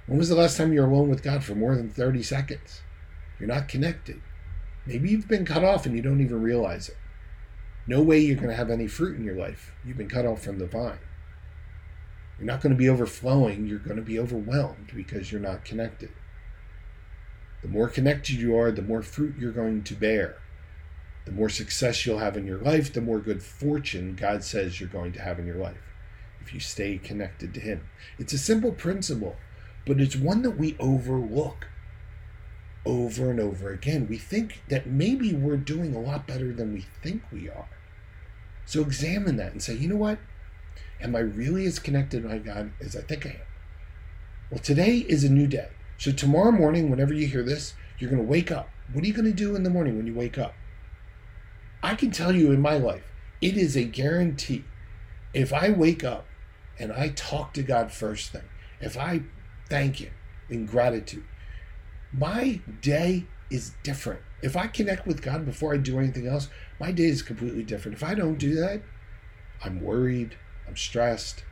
When 0.07 0.19
was 0.19 0.29
the 0.29 0.35
last 0.35 0.57
time 0.57 0.73
you 0.73 0.81
were 0.81 0.89
alone 0.89 1.09
with 1.09 1.23
God 1.23 1.43
for 1.43 1.55
more 1.55 1.75
than 1.75 1.91
30 1.91 2.23
seconds? 2.23 2.83
You're 3.39 3.49
not 3.49 3.69
connected. 3.69 4.21
Maybe 4.87 5.11
you've 5.11 5.29
been 5.29 5.45
cut 5.45 5.65
off 5.65 5.87
and 5.87 5.97
you 5.97 6.03
don't 6.03 6.21
even 6.21 6.43
realize 6.43 6.89
it. 6.89 6.97
No 7.87 8.03
way 8.03 8.19
you're 8.21 8.37
going 8.37 8.49
to 8.49 8.55
have 8.55 8.71
any 8.71 8.87
fruit 8.87 9.17
in 9.17 9.25
your 9.25 9.37
life. 9.37 9.73
You've 9.85 9.97
been 9.97 10.09
cut 10.09 10.27
off 10.27 10.43
from 10.43 10.59
the 10.59 10.67
vine. 10.67 10.99
You're 12.39 12.47
not 12.47 12.61
going 12.61 12.73
to 12.73 12.79
be 12.79 12.89
overflowing. 12.89 13.67
You're 13.67 13.79
going 13.79 13.97
to 13.97 14.03
be 14.03 14.19
overwhelmed 14.19 14.93
because 14.95 15.33
you're 15.33 15.41
not 15.41 15.65
connected. 15.65 16.11
The 17.63 17.69
more 17.69 17.89
connected 17.89 18.37
you 18.37 18.57
are, 18.57 18.71
the 18.71 18.83
more 18.83 19.03
fruit 19.03 19.37
you're 19.39 19.53
going 19.53 19.85
to 19.85 19.95
bear. 19.95 20.37
The 21.25 21.33
more 21.33 21.49
success 21.49 22.05
you'll 22.05 22.19
have 22.19 22.37
in 22.37 22.47
your 22.47 22.59
life, 22.59 22.93
the 22.93 23.01
more 23.01 23.21
good 23.21 23.43
fortune 23.43 24.17
God 24.17 24.43
says 24.43 24.81
you're 24.81 24.89
going 24.89 25.13
to 25.13 25.23
have 25.23 25.39
in 25.39 25.47
your 25.47 25.57
life 25.57 25.77
if 26.41 26.53
you 26.53 26.61
stay 26.61 26.99
connected 26.99 27.55
to 27.55 27.61
Him. 27.61 27.89
It's 28.19 28.33
a 28.33 28.39
simple 28.39 28.73
principle, 28.73 29.37
but 29.87 30.01
it's 30.01 30.17
one 30.17 30.43
that 30.43 30.59
we 30.59 30.77
overlook 30.79 31.69
over 32.85 33.31
and 33.31 33.39
over 33.39 33.71
again. 33.71 34.09
We 34.09 34.19
think 34.19 34.63
that 34.69 34.87
maybe 34.87 35.33
we're 35.33 35.57
doing 35.57 35.95
a 35.95 36.01
lot 36.01 36.27
better 36.27 36.53
than 36.53 36.73
we 36.73 36.85
think 37.03 37.23
we 37.31 37.49
are. 37.49 37.69
So 38.67 38.81
examine 38.81 39.37
that 39.37 39.53
and 39.53 39.63
say, 39.63 39.75
you 39.75 39.89
know 39.89 39.97
what? 39.97 40.19
Am 41.01 41.15
I 41.15 41.21
really 41.21 41.67
as 41.67 41.79
connected 41.79 42.23
to 42.23 42.29
my 42.29 42.39
God 42.39 42.73
as 42.81 42.97
I 42.97 43.01
think 43.01 43.27
I 43.27 43.31
am? 43.31 43.37
Well, 44.51 44.61
today 44.61 44.99
is 44.99 45.25
a 45.25 45.31
new 45.31 45.47
day. 45.47 45.69
So 45.99 46.13
tomorrow 46.13 46.53
morning, 46.53 46.91
whenever 46.91 47.15
you 47.15 47.27
hear 47.27 47.43
this, 47.43 47.75
you're 47.99 48.11
going 48.11 48.23
to 48.23 48.29
wake 48.29 48.51
up. 48.51 48.69
What 48.93 49.05
are 49.05 49.07
you 49.07 49.13
going 49.13 49.27
to 49.27 49.33
do 49.33 49.55
in 49.55 49.63
the 49.63 49.71
morning 49.71 49.97
when 49.97 50.07
you 50.07 50.15
wake 50.15 50.39
up? 50.39 50.55
I 51.83 51.95
can 51.95 52.11
tell 52.11 52.35
you 52.35 52.53
in 52.53 52.61
my 52.61 52.77
life, 52.77 53.05
it 53.41 53.57
is 53.57 53.77
a 53.77 53.85
guarantee. 53.85 54.65
If 55.35 55.53
I 55.53 55.71
wake 55.71 56.05
up 56.05 56.27
and 56.79 56.93
I 56.93 57.09
talk 57.11 57.55
to 57.55 57.63
God 57.63 57.93
first 57.93 58.33
thing, 58.33 58.43
if 58.81 58.97
I 58.97 59.23
thank 59.69 59.97
Him 59.97 60.13
in 60.49 60.67
gratitude, 60.67 61.25
my 62.13 62.61
day 62.81 63.27
is 63.51 63.73
different. 63.83 64.21
If 64.43 64.57
I 64.57 64.67
connect 64.67 65.07
with 65.07 65.23
God 65.23 65.45
before 65.45 65.75
I 65.75 65.77
do 65.77 65.99
anything 65.99 66.27
else, 66.27 66.49
my 66.81 66.93
day 66.93 67.05
is 67.05 67.23
completely 67.23 67.63
different. 67.63 67.97
If 67.97 68.03
I 68.03 68.15
don't 68.15 68.39
do 68.39 68.55
that, 68.57 68.83
I'm 69.65 69.81
worried, 69.81 70.37
I'm 70.67 70.77
stressed, 70.77 71.45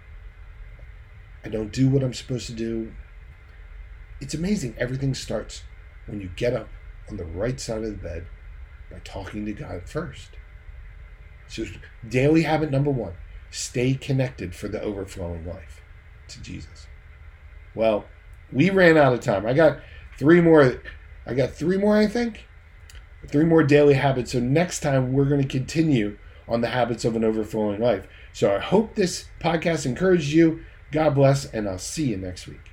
I 1.44 1.48
don't 1.48 1.72
do 1.72 1.88
what 1.88 2.02
I'm 2.02 2.14
supposed 2.14 2.46
to 2.46 2.52
do, 2.52 2.92
it's 4.20 4.34
amazing. 4.34 4.74
Everything 4.78 5.14
starts 5.14 5.62
when 6.06 6.20
you 6.20 6.30
get 6.36 6.54
up 6.54 6.68
on 7.08 7.16
the 7.16 7.24
right 7.24 7.58
side 7.60 7.82
of 7.82 7.90
the 7.90 7.96
bed 7.96 8.26
by 8.90 8.98
talking 9.04 9.46
to 9.46 9.52
God 9.52 9.82
first. 9.88 10.30
So, 11.48 11.64
daily 12.08 12.42
habit 12.42 12.70
number 12.70 12.90
one 12.90 13.14
stay 13.50 13.94
connected 13.94 14.54
for 14.54 14.68
the 14.68 14.80
overflowing 14.80 15.44
life 15.44 15.82
to 16.28 16.40
Jesus. 16.40 16.86
Well, 17.74 18.04
we 18.52 18.70
ran 18.70 18.96
out 18.96 19.12
of 19.12 19.20
time. 19.20 19.46
I 19.46 19.52
got 19.52 19.80
three 20.18 20.40
more. 20.40 20.80
I 21.26 21.34
got 21.34 21.52
three 21.52 21.76
more, 21.76 21.96
I 21.96 22.06
think. 22.06 22.46
Three 23.26 23.44
more 23.44 23.62
daily 23.62 23.94
habits. 23.94 24.32
So, 24.32 24.40
next 24.40 24.80
time 24.80 25.12
we're 25.12 25.24
going 25.28 25.42
to 25.42 25.48
continue 25.48 26.18
on 26.48 26.60
the 26.60 26.68
habits 26.68 27.04
of 27.04 27.16
an 27.16 27.24
overflowing 27.24 27.80
life. 27.80 28.06
So, 28.32 28.54
I 28.54 28.60
hope 28.60 28.94
this 28.94 29.26
podcast 29.40 29.86
encouraged 29.86 30.32
you. 30.32 30.64
God 30.92 31.14
bless, 31.14 31.44
and 31.44 31.68
I'll 31.68 31.78
see 31.78 32.06
you 32.06 32.16
next 32.16 32.46
week. 32.46 32.69